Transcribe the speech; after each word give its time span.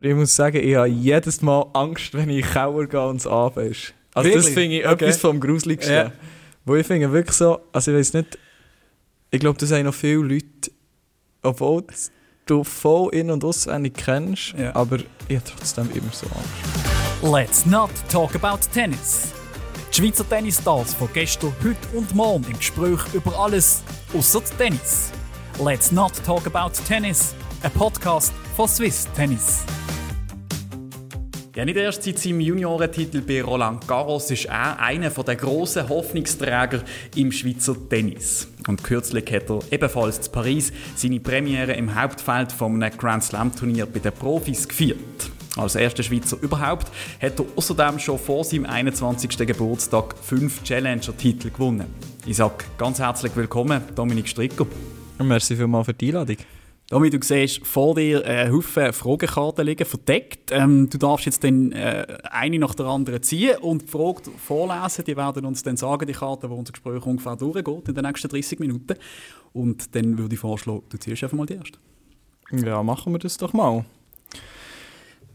Ich 0.00 0.14
muss 0.14 0.36
sagen, 0.36 0.58
ich 0.58 0.76
habe 0.76 0.86
jedes 0.86 1.42
Mal 1.42 1.66
Angst, 1.72 2.14
wenn 2.14 2.30
ich 2.30 2.36
in 2.38 2.42
den 2.42 2.52
Keller 2.52 2.86
gehe 2.86 3.08
und 3.08 3.16
es 3.16 3.26
Abend 3.26 3.72
ist. 3.72 3.94
Also 4.14 4.28
das 4.30 4.44
Wirklich? 4.46 4.54
finde 4.54 4.76
ich 4.76 4.86
Okay. 4.86 5.04
etwas 5.06 5.16
vom 5.20 5.40
Gruseligsten. 5.40 5.92
Ja. 5.94 6.12
Wo 6.64 6.76
ich 6.76 6.86
finde 6.86 7.10
wirklich 7.10 7.36
so, 7.36 7.58
also 7.72 7.90
ich 7.90 7.96
weiß 7.98 8.12
nicht, 8.12 8.38
ich 9.32 9.40
glaube, 9.40 9.58
das 9.58 9.72
haben 9.72 9.84
noch 9.86 9.94
viele 9.94 10.18
Leute, 10.22 10.70
obwohl 11.42 11.82
du 12.46 12.62
voll 12.62 13.12
in- 13.12 13.30
und 13.32 13.42
auswendig 13.44 13.94
kennst, 13.96 14.54
Ja. 14.56 14.72
aber 14.76 14.98
ich 15.26 15.36
habe 15.36 15.44
trotzdem 15.56 15.90
immer 15.92 16.12
so 16.12 16.26
Angst. 16.26 17.34
Let's 17.34 17.66
not 17.66 17.90
talk 18.08 18.36
about 18.36 18.60
tennis. 18.72 19.32
Die 19.92 19.96
Schweizer 20.00 20.28
Tennisstars 20.28 20.94
von 20.94 21.08
gestern, 21.12 21.52
heute 21.64 21.96
und 21.96 22.14
morgen 22.14 22.44
im 22.44 22.56
Gespräch 22.56 23.00
über 23.14 23.36
alles 23.36 23.82
außer 24.16 24.42
Tennis. 24.56 25.10
Let's 25.60 25.90
not 25.90 26.12
talk 26.24 26.46
about 26.46 26.70
tennis. 26.86 27.34
Ein 27.60 27.72
Podcast 27.72 28.32
von 28.54 28.68
Swiss 28.68 29.08
Tennis. 29.16 29.64
Ja, 31.56 31.64
nicht 31.64 31.76
erst 31.76 32.04
seit 32.04 32.16
seinem 32.20 32.38
Juniorentitel 32.38 33.20
bei 33.20 33.42
Roland 33.42 33.88
Garros 33.88 34.30
ist 34.30 34.44
er 34.44 34.78
einer 34.78 35.10
der 35.10 35.34
grossen 35.34 35.88
Hoffnungsträger 35.88 36.84
im 37.16 37.32
Schweizer 37.32 37.74
Tennis. 37.88 38.46
Und 38.68 38.84
kürzlich 38.84 39.24
hat 39.32 39.50
er 39.50 39.58
ebenfalls 39.72 40.20
zu 40.20 40.30
Paris 40.30 40.72
seine 40.94 41.18
Premiere 41.18 41.72
im 41.72 42.00
Hauptfeld 42.00 42.52
vom 42.52 42.78
Grand 42.78 43.24
Slam 43.24 43.52
Turnier 43.54 43.86
bei 43.86 43.98
den 43.98 44.12
Profis 44.12 44.68
gefeiert. 44.68 44.98
Als 45.56 45.74
erster 45.74 46.04
Schweizer 46.04 46.38
überhaupt 46.40 46.92
hat 47.20 47.40
er 47.40 47.44
außerdem 47.56 47.98
schon 47.98 48.20
vor 48.20 48.44
seinem 48.44 48.66
21. 48.66 49.36
Geburtstag 49.36 50.14
fünf 50.22 50.62
Challenger-Titel 50.62 51.50
gewonnen. 51.50 51.86
Ich 52.24 52.36
sage 52.36 52.64
ganz 52.76 53.00
herzlich 53.00 53.34
willkommen, 53.34 53.82
Dominik 53.96 54.28
Stricker. 54.28 54.68
Und 55.18 55.26
merci 55.26 55.56
vielmals 55.56 55.86
für 55.86 55.94
die 55.94 56.10
Einladung. 56.10 56.36
Domi, 56.90 57.10
du 57.10 57.18
siehst 57.20 57.66
vor 57.66 57.94
dir 57.94 58.24
einen 58.24 58.50
Haufen 58.50 58.94
Fragenkarten 58.94 59.66
liegen, 59.66 59.84
verdeckt. 59.84 60.50
Ähm, 60.52 60.88
du 60.88 60.96
darfst 60.96 61.26
jetzt 61.26 61.44
dann 61.44 61.70
äh, 61.72 62.18
eine 62.30 62.58
nach 62.58 62.74
der 62.74 62.86
anderen 62.86 63.22
ziehen 63.22 63.58
und 63.58 63.82
die 63.82 63.86
Frage 63.88 64.30
vorlesen. 64.38 65.04
Die 65.04 65.14
werden 65.14 65.44
uns 65.44 65.62
dann 65.62 65.76
sagen, 65.76 66.06
die 66.06 66.14
Karte, 66.14 66.48
wo 66.48 66.54
unser 66.54 66.72
Gespräch 66.72 67.04
ungefähr 67.04 67.36
durchgeht 67.36 67.88
in 67.88 67.94
den 67.94 68.04
nächsten 68.06 68.28
30 68.28 68.58
Minuten. 68.60 68.94
Und 69.52 69.94
dann 69.94 70.16
würde 70.16 70.34
ich 70.34 70.40
vorschlagen, 70.40 70.82
du 70.88 70.96
ziehst 70.96 71.22
einfach 71.24 71.36
mal 71.36 71.44
die 71.44 71.56
erste. 71.56 71.78
Ja, 72.52 72.82
machen 72.82 73.12
wir 73.12 73.18
das 73.18 73.36
doch 73.36 73.52
mal. 73.52 73.84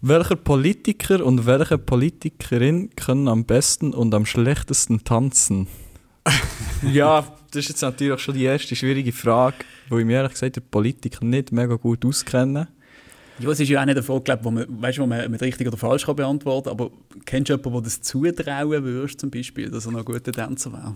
Welcher 0.01 0.37
Politiker 0.37 1.23
und 1.23 1.45
welche 1.45 1.77
Politikerin 1.77 2.89
können 2.95 3.27
am 3.27 3.45
besten 3.45 3.93
und 3.93 4.15
am 4.15 4.25
schlechtesten 4.25 5.03
tanzen? 5.03 5.67
ja, 6.91 7.21
das 7.51 7.59
ist 7.59 7.69
jetzt 7.69 7.81
natürlich 7.83 8.21
schon 8.21 8.33
die 8.33 8.43
erste 8.43 8.75
schwierige 8.75 9.11
Frage, 9.11 9.57
wo 9.89 9.97
ich 9.99 10.05
mir 10.05 10.13
ehrlich 10.13 10.33
gesagt 10.33 10.55
der 10.55 10.61
Politiker 10.61 11.25
nicht 11.25 11.51
mega 11.51 11.75
gut 11.75 12.05
auskenne. 12.05 12.67
Ja, 13.39 13.49
es 13.49 13.59
ist 13.59 13.69
ja 13.69 13.81
auch 13.81 13.85
nicht 13.85 13.99
Frage, 14.03 14.21
glaub, 14.21 14.43
wo 14.43 14.51
man, 14.51 14.65
weißt, 14.69 14.99
wo 14.99 15.07
man 15.07 15.29
mit 15.29 15.41
richtig 15.41 15.67
oder 15.67 15.77
falsch 15.77 16.05
kann 16.05 16.15
beantworten 16.15 16.69
kann, 16.69 16.79
aber 16.79 16.91
kennst 17.25 17.49
du 17.49 17.53
jemanden, 17.53 17.73
der 17.73 17.81
das 17.81 18.01
zutrauen 18.01 18.83
würdest, 18.83 19.19
zum 19.19 19.31
Beispiel, 19.31 19.69
dass 19.69 19.85
er 19.85 19.91
noch 19.91 19.99
ein 19.99 20.05
guter 20.05 20.31
Tänzer 20.31 20.71
wäre? 20.71 20.95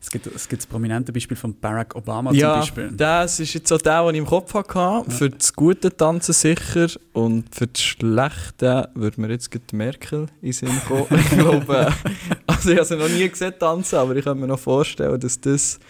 Es 0.00 0.10
gibt, 0.10 0.26
es 0.26 0.48
gibt 0.48 0.62
das 0.62 0.66
prominente 0.66 1.12
Beispiel 1.12 1.36
von 1.36 1.58
Barack 1.58 1.94
Obama 1.96 2.30
zum 2.30 2.38
ja, 2.38 2.56
Beispiel. 2.56 2.90
das 2.92 3.40
ist 3.40 3.52
jetzt 3.54 3.68
so 3.68 3.76
der, 3.78 4.04
den 4.04 4.14
ich 4.14 4.18
im 4.20 4.26
Kopf 4.26 4.54
hatte. 4.54 5.10
Für 5.10 5.28
das 5.28 5.52
gute 5.52 5.94
Tanzen 5.94 6.32
sicher 6.32 6.88
und 7.12 7.54
für 7.54 7.66
das 7.66 7.82
schlechte 7.82 8.88
würde 8.94 9.20
mir 9.20 9.28
jetzt 9.30 9.50
gerade 9.50 9.64
Merkel 9.72 10.26
in 10.40 10.46
den 10.46 10.52
Sinn 10.52 10.80
kommen. 10.86 11.06
ich 11.10 11.30
glaube, 11.30 11.92
also 12.46 12.70
ich 12.70 12.76
habe 12.76 12.86
sie 12.86 12.96
noch 12.96 13.08
nie 13.08 13.28
gesehen 13.28 13.54
tanzen, 13.58 13.96
aber 13.96 14.14
ich 14.14 14.24
kann 14.24 14.38
mir 14.38 14.46
noch 14.46 14.60
vorstellen, 14.60 15.18
dass 15.18 15.40
das 15.40 15.80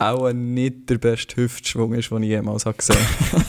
auch 0.00 0.32
nicht 0.32 0.88
der 0.88 0.98
beste 0.98 1.36
Hüftschwung 1.36 1.94
ist, 1.94 2.10
den 2.10 2.22
ich 2.22 2.30
jemals 2.30 2.66
habe 2.66 2.76
gesehen 2.76 2.96
habe. 3.32 3.44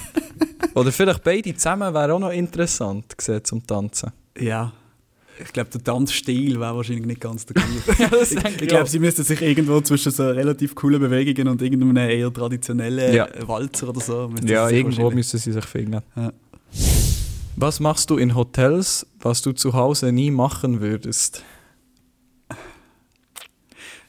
Oder 0.74 0.92
vielleicht 0.92 1.24
beide 1.24 1.54
zusammen 1.56 1.94
wäre 1.94 2.14
auch 2.14 2.20
noch 2.20 2.32
interessant 2.32 3.18
gesehen 3.18 3.44
zum 3.44 3.66
Tanzen. 3.66 4.12
Ja. 4.38 4.74
Ich 5.44 5.52
glaube, 5.54 5.70
der 5.72 5.84
Tanzstil 5.84 6.60
wäre 6.60 6.76
wahrscheinlich 6.76 7.06
nicht 7.06 7.22
ganz 7.22 7.46
der 7.46 7.56
gleiche. 7.56 8.04
Ja, 8.36 8.50
ich 8.50 8.62
ich 8.62 8.68
glaube, 8.68 8.88
sie 8.88 9.00
müssten 9.00 9.24
sich 9.24 9.42
irgendwo 9.42 9.82
zwischen 9.82 10.12
so 10.12 10.30
relativ 10.30 10.76
coolen 10.76 11.00
Bewegungen 11.00 11.48
und 11.48 11.62
irgendeinem 11.62 11.98
eher 11.98 12.32
traditionellen 12.32 13.14
Ja. 13.14 13.28
Walzer 13.48 13.90
oder 13.90 14.02
so. 14.02 14.32
Ja, 14.46 14.70
irgendwo 14.70 15.10
müssen 15.10 15.40
sie 15.40 15.52
sich 15.52 15.66
finden. 15.66 16.02
Ja. 16.16 16.32
Was 17.56 17.80
machst 17.80 18.10
du 18.10 18.18
in 18.18 18.36
Hotels, 18.36 19.06
was 19.20 19.42
du 19.42 19.52
zu 19.52 19.74
Hause 19.74 20.12
nie 20.12 20.32
machen 20.32 20.80
würdest? 20.80 21.44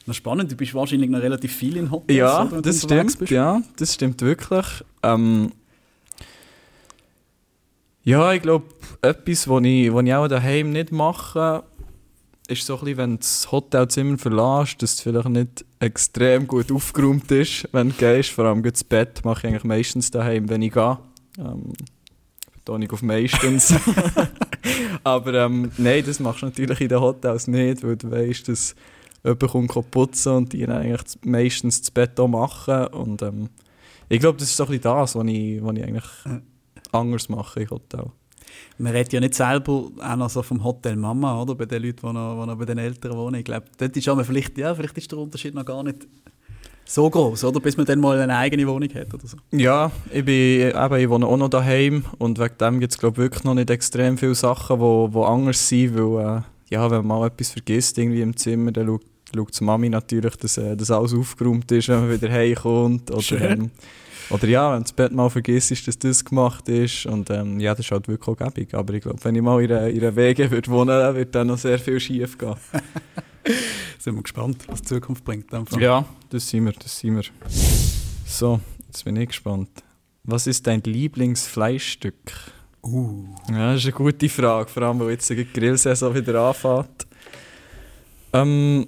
Na, 0.05 0.13
spannend, 0.13 0.51
du 0.51 0.55
bist 0.55 0.73
wahrscheinlich 0.73 1.09
noch 1.09 1.21
relativ 1.21 1.55
viel 1.55 1.77
in 1.77 1.89
Hotels. 1.89 2.17
Ja, 2.17 2.45
oder, 2.45 2.61
das 2.61 2.81
stimmt. 2.81 3.19
bist. 3.19 3.31
Ja, 3.31 3.61
das 3.77 3.93
stimmt 3.93 4.21
wirklich. 4.21 4.65
Ähm, 5.01 5.51
ja, 8.03 8.33
ich 8.33 8.41
glaube, 8.41 8.65
etwas, 9.01 9.47
was 9.47 9.63
ich, 9.63 9.93
was 9.93 10.03
ich 10.03 10.13
auch 10.13 10.27
daheim 10.27 10.71
nicht 10.71 10.91
mache, 10.91 11.63
ist 12.49 12.65
so 12.65 12.73
ein 12.73 12.79
bisschen, 12.81 12.97
wenn 12.97 13.11
du 13.11 13.17
das 13.17 13.49
Hotelzimmer 13.49 14.17
verlässt, 14.17 14.81
dass 14.81 14.95
es 14.95 15.01
vielleicht 15.01 15.29
nicht 15.29 15.65
extrem 15.79 16.47
gut 16.47 16.69
aufgeräumt 16.69 17.31
ist, 17.31 17.69
wenn 17.71 17.89
du 17.89 17.95
gehst. 17.95 18.31
Vor 18.31 18.45
allem 18.45 18.61
das 18.61 18.83
Bett 18.83 19.23
mache 19.23 19.47
ich 19.47 19.53
eigentlich 19.53 19.63
meistens 19.63 20.11
daheim, 20.11 20.49
wenn 20.49 20.61
ich 20.61 20.73
gehe. 20.73 20.97
Ähm, 21.39 21.73
Betonung 22.53 22.91
auf 22.91 23.01
meistens. 23.01 23.73
Aber 25.03 25.33
ähm, 25.33 25.71
nein, 25.77 26.03
das 26.05 26.19
machst 26.19 26.41
du 26.41 26.47
natürlich 26.47 26.81
in 26.81 26.89
den 26.89 26.99
Hotels 26.99 27.47
nicht, 27.47 27.83
weil 27.83 27.95
du 27.95 28.11
weißt, 28.11 28.47
dass 28.49 28.75
jemand 29.23 29.69
kommt 29.69 29.91
putzen 29.91 30.33
und 30.33 30.53
die 30.53 30.67
eigentlich 30.67 31.03
meistens 31.23 31.81
das 31.81 31.91
Bett 31.91 32.19
auch 32.19 32.27
machen. 32.27 32.87
Und 32.87 33.21
ähm, 33.21 33.49
ich 34.09 34.19
glaube, 34.19 34.37
das 34.37 34.49
ist 34.49 34.57
so 34.57 34.63
ein 34.63 34.67
bisschen 34.67 34.83
das, 34.83 35.15
was 35.15 35.25
ich, 35.27 35.63
was 35.63 35.77
ich 35.77 35.83
eigentlich 35.83 36.03
anders 36.91 37.29
mache 37.29 37.61
im 37.61 37.69
Hotel. 37.69 38.05
Man 38.77 38.91
redet 38.91 39.13
ja 39.13 39.19
nicht 39.19 39.33
selber 39.33 39.89
auch 39.99 40.15
noch 40.15 40.29
so 40.29 40.43
vom 40.43 40.63
Hotel 40.63 40.95
Mama, 40.95 41.41
oder? 41.41 41.55
Bei 41.55 41.65
den 41.65 41.81
Leuten, 41.81 42.07
die 42.07 42.13
noch, 42.13 42.41
die 42.41 42.47
noch 42.47 42.57
bei 42.57 42.65
den 42.65 42.77
Eltern 42.77 43.17
wohnen. 43.17 43.35
Ich 43.35 43.45
glaube, 43.45 43.65
dort 43.77 43.95
ist 43.95 44.07
aber 44.07 44.23
vielleicht, 44.23 44.57
ja, 44.57 44.75
vielleicht 44.75 44.97
ist 44.97 45.11
der 45.11 45.19
Unterschied 45.19 45.55
noch 45.55 45.65
gar 45.65 45.83
nicht 45.83 46.07
so 46.85 47.09
groß, 47.09 47.45
oder? 47.45 47.59
Bis 47.59 47.77
man 47.77 47.85
dann 47.85 47.99
mal 47.99 48.19
eine 48.19 48.35
eigene 48.37 48.67
Wohnung 48.67 48.89
hat 48.93 49.13
oder 49.13 49.25
so. 49.25 49.37
Ja, 49.51 49.91
ich, 50.11 50.25
bin, 50.25 50.69
eben, 50.69 50.95
ich 50.95 51.09
wohne 51.09 51.25
auch 51.25 51.37
noch 51.37 51.49
daheim 51.49 52.05
und 52.17 52.39
wegen 52.39 52.57
dem 52.59 52.79
gibt 52.79 52.93
es 52.93 52.99
glaube 52.99 53.17
wirklich 53.17 53.43
noch 53.43 53.53
nicht 53.53 53.69
extrem 53.69 54.17
viele 54.17 54.35
Sachen, 54.35 54.77
die 54.77 54.81
wo, 54.81 55.09
wo 55.11 55.23
anders 55.23 55.67
sind, 55.67 55.97
weil 55.97 56.37
äh, 56.37 56.41
ja, 56.69 56.89
wenn 56.91 57.05
man 57.05 57.19
mal 57.19 57.27
etwas 57.27 57.51
vergisst 57.51 57.97
irgendwie 57.97 58.21
im 58.21 58.35
Zimmer, 58.35 58.71
dann 58.71 58.87
schaut, 58.87 59.05
schaut 59.35 59.59
die 59.59 59.63
Mami 59.63 59.89
natürlich, 59.89 60.35
dass, 60.37 60.57
äh, 60.57 60.75
dass 60.75 60.91
alles 60.91 61.13
aufgeräumt 61.13 61.71
ist, 61.71 61.89
wenn 61.89 62.01
man 62.01 62.11
wieder 62.11 62.31
heimkommt. 62.31 63.11
Oder, 63.11 63.51
ähm, 63.51 63.71
oder 64.29 64.47
ja, 64.47 64.73
wenn 64.73 64.83
das 64.83 64.93
Bett 64.93 65.11
mal 65.11 65.29
vergisst, 65.29 65.87
dass 65.87 65.97
das 65.97 66.23
gemacht 66.23 66.67
ist. 66.69 67.05
Und 67.05 67.29
ähm, 67.29 67.59
ja, 67.59 67.73
das 67.73 67.85
ist 67.85 67.91
halt 67.91 68.07
wirklich 68.07 68.27
auch 68.27 68.37
gäbig. 68.37 68.73
Aber 68.73 68.93
ich 68.93 69.01
glaube, 69.01 69.19
wenn 69.23 69.35
ich 69.35 69.41
mal 69.41 69.63
in 69.63 69.71
einer, 69.71 69.87
in 69.87 69.99
einer 69.99 70.15
Wege 70.15 70.49
würde 70.49 70.71
wohnen 70.71 70.89
würde, 70.89 71.15
wird 71.15 71.35
dann 71.35 71.47
noch 71.47 71.57
sehr 71.57 71.79
viel 71.79 71.99
schief 71.99 72.37
gehen. 72.37 72.55
Sind 73.99 74.15
wir 74.15 74.23
gespannt, 74.23 74.63
was 74.67 74.81
die 74.81 74.87
Zukunft 74.87 75.23
bringt. 75.23 75.47
Ja, 75.79 76.05
das 76.29 76.49
sind 76.49 76.65
wir, 76.65 76.73
das 76.73 76.99
sind 76.99 77.15
wir. 77.15 77.23
So, 78.25 78.59
jetzt 78.87 79.03
bin 79.05 79.15
ich 79.15 79.29
gespannt. 79.29 79.69
Was 80.23 80.47
ist 80.47 80.67
dein 80.67 80.81
Lieblingsfleischstück? 80.81 82.31
Uh. 82.83 83.25
Ja, 83.49 83.71
das 83.71 83.81
ist 83.81 83.85
eine 83.85 83.93
gute 83.93 84.27
Frage, 84.27 84.69
vor 84.69 84.83
allem, 84.83 84.99
weil 84.99 85.11
jetzt 85.11 85.29
die 85.29 85.45
Grillsaison 85.45 86.13
wieder 86.15 86.41
anfängt. 86.41 87.07
Ähm, 88.33 88.87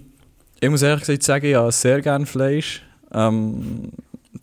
ich 0.66 0.72
muss 0.72 0.81
ehrlich 0.81 1.02
gesagt 1.02 1.24
sagen, 1.24 1.48
ja, 1.50 1.72
sehr 1.72 2.02
gerne 2.02 2.26
Fleisch. 2.26 2.84
Ähm, 3.14 3.92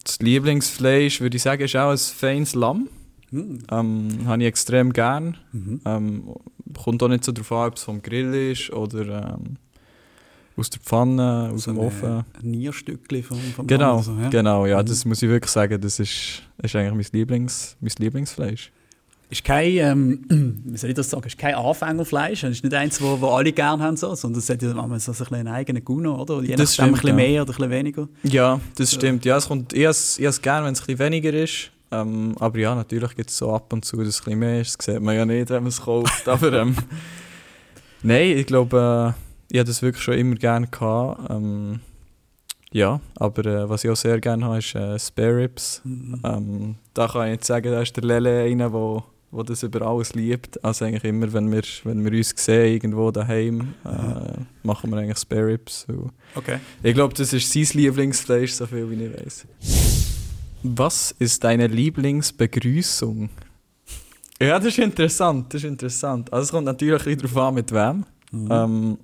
das 0.04 0.18
Lieblingsfleisch, 0.20 1.20
würde 1.20 1.36
ich 1.36 1.42
sagen, 1.42 1.62
ist 1.62 1.76
auch 1.76 1.90
ein 1.90 1.98
feines 1.98 2.54
Lamm. 2.54 2.88
Hm. 3.30 3.58
Ähm, 3.70 4.08
habe 4.26 4.42
ich 4.42 4.48
extrem 4.48 4.92
gern. 4.92 5.36
Mhm. 5.52 5.80
Ähm, 5.84 6.34
kommt 6.82 7.02
auch 7.02 7.08
nicht 7.08 7.24
so 7.24 7.32
darauf 7.32 7.52
an, 7.52 7.68
ob 7.68 7.76
es 7.76 7.82
vom 7.82 8.02
Grill 8.02 8.34
ist 8.52 8.70
oder 8.72 9.36
ähm, 9.38 9.56
aus 10.56 10.68
der 10.70 10.80
Pfanne, 10.80 11.50
aus 11.52 11.64
So 11.64 11.72
dem 11.72 11.80
ein 11.80 11.86
Ofen. 11.86 12.24
Nierstückchen 12.42 13.22
vom, 13.22 13.38
vom 13.38 13.66
Genau, 13.66 13.84
Lamm 13.86 13.94
oder 13.96 14.02
so, 14.04 14.12
ja. 14.20 14.28
genau, 14.28 14.66
ja, 14.66 14.82
Mhm. 14.82 14.86
das 14.86 15.04
muss 15.04 15.22
ich 15.22 15.28
wirklich 15.28 15.50
sagen, 15.50 15.80
das 15.80 15.98
ist, 15.98 16.42
ist 16.62 16.76
eigentlich 16.76 16.92
mein, 17.12 17.18
Lieblings, 17.20 17.76
mein 17.80 17.92
Lieblingsfleisch. 17.98 18.70
Ist 19.32 19.44
kein, 19.44 19.70
ähm, 19.78 20.24
wie 20.66 20.76
soll 20.76 20.90
ich 20.90 20.96
das 20.96 21.08
sagen, 21.08 21.26
ist 21.26 21.38
kein 21.38 21.54
Anfängerfleisch. 21.54 22.44
Es 22.44 22.50
ist 22.58 22.64
nicht 22.64 22.74
eins, 22.74 23.00
wo 23.00 23.14
alle 23.28 23.50
gerne 23.50 23.82
haben, 23.82 23.96
so, 23.96 24.14
sondern 24.14 24.40
es 24.40 24.50
hat 24.50 24.60
ja 24.60 24.74
manchmal 24.74 25.00
so 25.00 25.24
einen 25.30 25.48
eigenen 25.48 25.82
Guno, 25.82 26.20
oder? 26.20 26.42
Je 26.42 26.54
Das 26.54 26.76
nachdem 26.76 26.94
ein 26.94 26.96
stimmt, 26.98 27.02
bisschen 27.02 27.08
ja. 27.08 27.14
mehr 27.14 27.42
oder 27.42 27.50
ein 27.52 27.56
bisschen 27.56 27.70
weniger. 27.70 28.08
Ja, 28.24 28.60
das 28.76 28.92
Ja. 28.92 28.98
stimmt. 28.98 29.24
Ja, 29.24 29.38
es 29.38 29.48
kommt, 29.48 29.72
ich 29.72 29.84
habe 29.86 29.90
es 30.28 30.42
gerne, 30.42 30.66
wenn 30.66 30.74
es 30.74 30.80
ein 30.82 30.86
bisschen 30.86 30.98
weniger 30.98 31.32
ist. 31.32 31.70
Ähm, 31.90 32.34
aber 32.40 32.58
ja, 32.58 32.74
natürlich 32.74 33.16
gibt 33.16 33.30
es 33.30 33.38
so 33.38 33.54
ab 33.54 33.72
und 33.72 33.86
zu, 33.86 33.96
dass 33.96 34.08
es 34.08 34.20
ein 34.20 34.24
bisschen 34.24 34.38
mehr 34.38 34.60
ist. 34.60 34.76
Das 34.78 34.84
sieht 34.84 35.00
man 35.00 35.16
ja 35.16 35.24
nicht, 35.24 35.48
wenn 35.48 35.62
man 35.62 35.68
es 35.70 35.80
kauft. 35.80 36.28
aber 36.28 36.52
ähm, 36.52 36.76
nein, 38.02 38.36
ich 38.36 38.44
glaube, 38.46 39.14
äh, 39.16 39.52
ich 39.52 39.58
habe 39.60 39.66
das 39.66 39.80
wirklich 39.80 40.02
schon 40.04 40.14
immer 40.18 40.34
gerne 40.34 40.66
gehabt. 40.66 41.30
Ähm, 41.30 41.80
ja, 42.70 43.00
aber 43.16 43.46
äh, 43.46 43.68
was 43.68 43.82
ich 43.84 43.90
auch 43.90 43.96
sehr 43.96 44.20
gerne 44.20 44.44
habe, 44.44 44.58
ist 44.58 44.74
äh, 44.74 44.98
Spare 44.98 45.36
Ribs. 45.38 45.80
Mhm. 45.84 46.20
Ähm, 46.22 46.74
da 46.92 47.08
kann 47.08 47.26
ich 47.28 47.32
nicht 47.32 47.44
sagen, 47.46 47.70
da 47.72 47.80
ist 47.80 47.96
der 47.96 48.04
Lele 48.04 48.42
einer, 48.44 48.68
der 48.70 49.02
wo 49.32 49.42
das 49.42 49.62
über 49.62 49.82
alles 49.82 50.14
liebt. 50.14 50.62
Also 50.62 50.84
eigentlich 50.84 51.04
immer, 51.04 51.32
wenn 51.32 51.50
wir, 51.50 51.62
wenn 51.84 52.04
wir 52.04 52.12
uns 52.12 52.34
sehen, 52.36 52.74
irgendwo 52.74 53.10
daheim, 53.10 53.74
äh, 53.84 54.38
machen 54.62 54.90
wir 54.90 54.98
eigentlich 54.98 55.18
Spare 55.18 55.46
Ribs. 55.46 55.86
Okay. 56.34 56.58
ich 56.82 56.94
glaube, 56.94 57.14
das 57.14 57.32
ist 57.32 57.50
sein 57.50 57.66
Lieblingsfleisch, 57.72 58.52
so 58.52 58.66
viel 58.66 58.88
wie 58.90 59.04
ich 59.06 59.12
weiß. 59.12 59.46
Was 60.62 61.12
ist 61.18 61.42
deine 61.42 61.66
Lieblingsbegrüßung? 61.66 63.30
Ja, 64.40 64.58
das 64.58 64.66
ist 64.66 64.78
interessant, 64.78 65.52
das 65.54 65.64
ist 65.64 65.68
interessant. 65.68 66.32
Also 66.32 66.44
es 66.44 66.50
kommt 66.50 66.66
natürlich 66.66 67.06
ein 67.06 67.16
darauf 67.16 67.36
an, 67.36 67.54
mit 67.54 67.72
wem. 67.72 68.04
Mhm. 68.32 68.48
Ähm, 68.50 68.98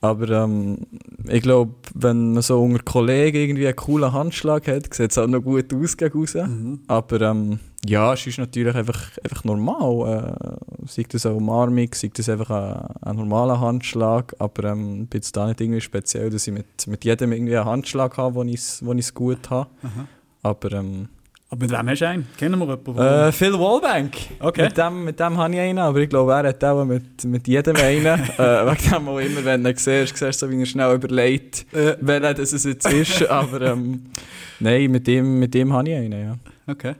aber 0.00 0.30
ähm, 0.30 0.86
ich 1.28 1.42
glaube, 1.42 1.74
wenn 1.94 2.32
man 2.32 2.42
so 2.42 2.62
unter 2.62 2.82
Kollegen 2.82 3.36
irgendwie 3.36 3.66
einen 3.66 3.76
coolen 3.76 4.12
Handschlag 4.12 4.66
hat, 4.68 4.94
sieht 4.94 5.10
es 5.10 5.18
auch 5.18 5.26
noch 5.26 5.42
gut 5.42 5.74
aus 5.74 5.96
gegen 5.96 6.18
raus. 6.18 6.34
Mhm. 6.34 6.80
Aber 6.88 7.20
ähm, 7.20 7.60
ja, 7.86 8.12
es 8.12 8.26
ist 8.26 8.38
natürlich 8.38 8.74
einfach, 8.74 9.00
einfach 9.24 9.44
normal. 9.44 10.36
Äh, 10.38 10.86
sei 10.86 11.04
das 11.08 11.24
eine 11.26 11.34
Umarmung, 11.36 11.88
sei 11.94 12.10
das 12.14 12.28
einfach 12.28 12.50
ein, 12.50 13.08
ein 13.08 13.16
normaler 13.16 13.58
Handschlag. 13.60 14.34
Aber 14.38 14.64
ähm, 14.70 15.02
ich 15.04 15.08
bin 15.10 15.18
jetzt 15.18 15.36
da 15.36 15.46
nicht 15.46 15.60
irgendwie 15.60 15.80
speziell, 15.80 16.30
dass 16.30 16.46
ich 16.46 16.52
mit, 16.52 16.86
mit 16.86 17.04
jedem 17.04 17.32
irgendwie 17.32 17.56
einen 17.56 17.66
Handschlag 17.66 18.16
habe, 18.18 18.34
wo 18.34 18.42
ich 18.42 18.54
es 18.54 18.84
wo 18.84 18.92
ich's 18.92 19.14
gut 19.14 19.48
habe. 19.50 19.68
Aha. 19.82 20.06
Aber 20.42 20.72
ähm, 20.72 21.08
Aber 21.50 21.62
mit 21.62 21.70
wem 21.70 21.88
hast 21.88 22.00
du 22.00 22.08
einen? 22.08 22.26
Kennen 22.36 22.58
wir 22.58 22.66
jemanden? 22.68 22.98
äh, 22.98 23.32
Phil 23.32 23.54
Wallbank. 23.54 24.14
Okay. 24.40 24.64
Mit 24.64 24.76
dem, 24.78 25.04
mit 25.04 25.18
dem 25.20 25.36
habe 25.38 25.54
ich 25.54 25.60
einen, 25.60 25.78
aber 25.78 25.98
ich 26.00 26.08
glaube, 26.08 26.32
er 26.32 26.48
hat 26.48 26.62
auch 26.64 26.84
mit, 26.84 27.24
mit 27.24 27.48
jedem 27.48 27.76
einen. 27.76 28.06
äh, 28.38 28.66
wegen 28.66 28.90
dem 28.90 29.08
auch 29.08 29.18
immer, 29.18 29.44
wenn 29.44 29.64
du 29.64 29.70
ihn 29.70 29.76
siehst, 29.76 30.16
siehst 30.16 30.42
du 30.42 30.46
so, 30.46 30.50
wie 30.52 30.60
er 30.60 30.66
schnell 30.66 30.94
überlegt, 30.94 31.66
Äh, 31.74 31.96
welcher 32.00 32.34
das 32.34 32.52
es 32.52 32.64
jetzt 32.64 32.90
ist. 32.92 33.28
aber 33.28 33.60
ähm, 33.72 34.02
nein, 34.60 34.90
mit 34.90 35.06
dem, 35.06 35.38
mit 35.38 35.54
dem 35.54 35.72
habe 35.72 35.88
ich 35.88 35.96
einen, 35.96 36.12
ja. 36.12 36.36
okay. 36.66 36.94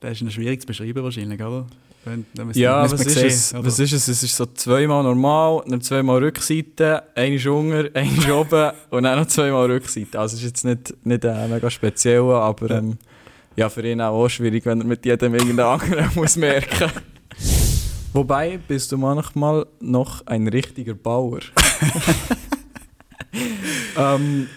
Das 0.00 0.12
ist 0.12 0.22
noch 0.22 0.30
schwierig 0.30 0.60
zu 0.60 0.66
beschreiben 0.66 1.02
wahrscheinlich, 1.02 1.40
oder? 1.40 1.66
Wenn, 2.04 2.24
müsste- 2.46 2.60
Ja, 2.62 2.82
was 2.84 2.92
ist, 2.92 3.10
sehen, 3.10 3.26
es? 3.26 3.52
oder? 3.54 3.64
was 3.66 3.78
ist 3.80 3.92
es? 3.92 4.08
Es 4.08 4.22
ist 4.22 4.36
so 4.36 4.46
zweimal 4.46 5.02
normal, 5.02 5.62
dann 5.66 5.80
zweimal 5.80 6.22
Rückseite, 6.22 7.02
eine 7.16 7.52
unter, 7.52 7.90
eine 7.94 8.34
oben 8.34 8.70
und 8.90 9.02
dann 9.02 9.18
noch 9.18 9.26
zweimal 9.26 9.70
Rückseite. 9.70 10.18
Also 10.18 10.36
es 10.36 10.42
ist 10.42 10.48
jetzt 10.48 10.64
nicht, 10.64 10.94
nicht 11.04 11.24
äh, 11.24 11.48
mega 11.48 11.68
speziell, 11.68 12.20
aber 12.30 12.70
ähm, 12.70 12.96
ja, 13.56 13.68
für 13.68 13.86
ihn 13.86 14.00
auch, 14.00 14.24
auch 14.24 14.28
schwierig, 14.28 14.64
wenn 14.66 14.80
er 14.80 14.86
mit 14.86 15.04
jedem 15.04 15.34
irgendeinen 15.34 15.80
anderen 15.80 16.10
muss 16.14 16.36
merken 16.36 16.90
Wobei, 18.12 18.58
bist 18.66 18.90
du 18.92 18.96
manchmal 18.96 19.66
noch 19.80 20.24
ein 20.26 20.46
richtiger 20.48 20.94
Bauer? 20.94 21.40
ähm, 23.96 24.48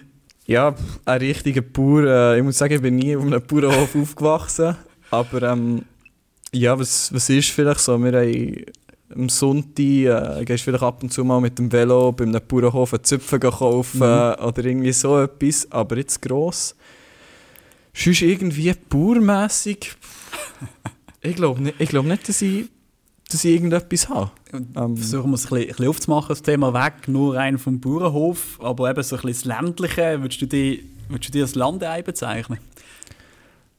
ja, 0.46 0.76
ein 1.06 1.20
richtiger 1.20 1.62
Bauer. 1.62 2.04
Äh, 2.06 2.38
ich 2.38 2.44
muss 2.44 2.58
sagen, 2.58 2.76
ich 2.76 2.82
bin 2.82 2.96
nie 2.96 3.16
auf 3.16 3.24
einem 3.24 3.42
Bauernhof 3.42 3.96
aufgewachsen. 3.96 4.76
Aber 5.12 5.42
ähm, 5.44 5.84
ja, 6.54 6.78
was, 6.80 7.14
was 7.14 7.30
ist 7.30 7.50
vielleicht 7.50 7.80
so? 7.82 7.98
Wir 8.04 8.12
haben 8.20 8.66
am 9.14 9.30
Sonntag 9.30 9.80
äh, 9.80 10.46
gehst 10.46 10.64
vielleicht 10.64 10.84
ab 10.84 11.04
und 11.04 11.12
zu 11.12 11.24
mal 11.26 11.42
mit 11.42 11.60
dem 11.60 11.72
Velo 11.72 12.12
bei 12.14 12.24
einem 12.24 12.42
Bauernhof 12.48 12.94
einen 12.94 13.04
Züpfen 13.04 13.40
kaufen 13.42 14.00
Mhm. 14.00 14.46
oder 14.46 14.66
irgendwie 14.66 14.94
so 14.94 15.20
etwas. 15.20 15.70
Aber 15.72 15.98
jetzt 15.98 16.22
gross. 16.22 16.76
Sonst 17.94 18.22
irgendwie 18.22 18.74
bauermässig. 18.90 19.96
ich 21.22 21.36
glaube 21.36 21.62
nicht, 21.62 21.76
ich 21.80 21.90
glaub 21.90 22.06
nicht, 22.06 22.28
dass 22.30 22.42
ich, 22.42 22.70
dass 23.30 23.44
ich 23.44 23.54
irgendetwas 23.54 24.08
habe. 24.08 24.32
Ähm, 24.54 24.96
Versuchen 24.96 25.32
wir 25.32 25.36
es 25.36 25.46
ein 25.46 25.50
bisschen, 25.50 25.62
ein 25.64 25.68
bisschen 25.68 25.88
aufzumachen, 25.88 26.30
das 26.30 26.42
Thema 26.42 26.74
weg, 26.74 27.08
nur 27.08 27.36
rein 27.36 27.58
vom 27.58 27.82
Bauernhof, 27.82 28.60
aber 28.62 28.90
eben 28.90 29.04
so 29.04 29.18
ein 29.18 29.22
bisschen 29.24 29.50
das 29.52 29.62
Ländliche. 29.64 30.22
Würdest 30.22 30.42
du 30.42 30.46
dir, 30.46 30.80
würdest 31.10 31.30
du 31.30 31.32
dir 31.34 31.42
das 31.42 31.56
Landei 31.56 32.02
bezeichnen? 32.02 32.60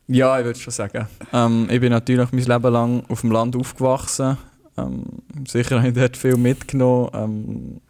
Ja, 0.09 0.39
ich 0.39 0.45
würde 0.45 0.59
schon 0.59 0.73
sagen. 0.73 1.07
Ähm, 1.33 1.69
ich 1.71 1.81
bin 1.81 1.91
natürlich 1.91 2.31
mein 2.33 2.45
Leben 2.45 2.73
lang 2.73 3.05
auf 3.09 3.21
dem 3.21 3.31
Land 3.31 3.57
aufgewachsen. 3.57 4.37
Ähm, 4.77 5.05
sicher 5.47 5.79
habe 5.79 5.89
ich 5.89 5.95
dort 5.95 6.17
viel 6.17 6.37
mitgenommen. 6.37 7.11
Ähm, 7.15 7.81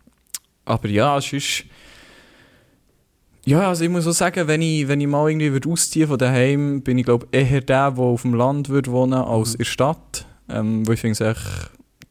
aber 0.65 0.89
ja, 0.89 1.17
es 1.19 1.33
ist. 1.33 1.65
Ja, 3.45 3.69
also 3.69 3.83
ich 3.83 3.91
muss 3.91 4.07
auch 4.07 4.13
sagen, 4.13 4.47
wenn 4.47 4.63
ich, 4.63 4.87
wenn 4.87 5.01
ich 5.01 5.09
mal 5.09 5.29
irgendwie 5.29 5.53
würde 5.53 5.69
ausziehen 5.69 6.07
von 6.07 6.19
daheim, 6.19 6.81
bin 6.83 6.99
ich 6.99 7.05
glaube 7.05 7.27
eher 7.33 7.61
der, 7.61 7.91
der 7.91 7.99
auf 7.99 8.23
dem 8.23 8.35
Land 8.35 8.69
würde 8.69 8.93
wohnen 8.93 9.15
als 9.15 9.49
Mhm. 9.49 9.55
in 9.55 9.59
der 9.59 9.65
Stadt. 9.65 10.27
Ähm, 10.49 10.87
wo 10.87 10.93
ich 10.93 11.01
finde 11.01 11.35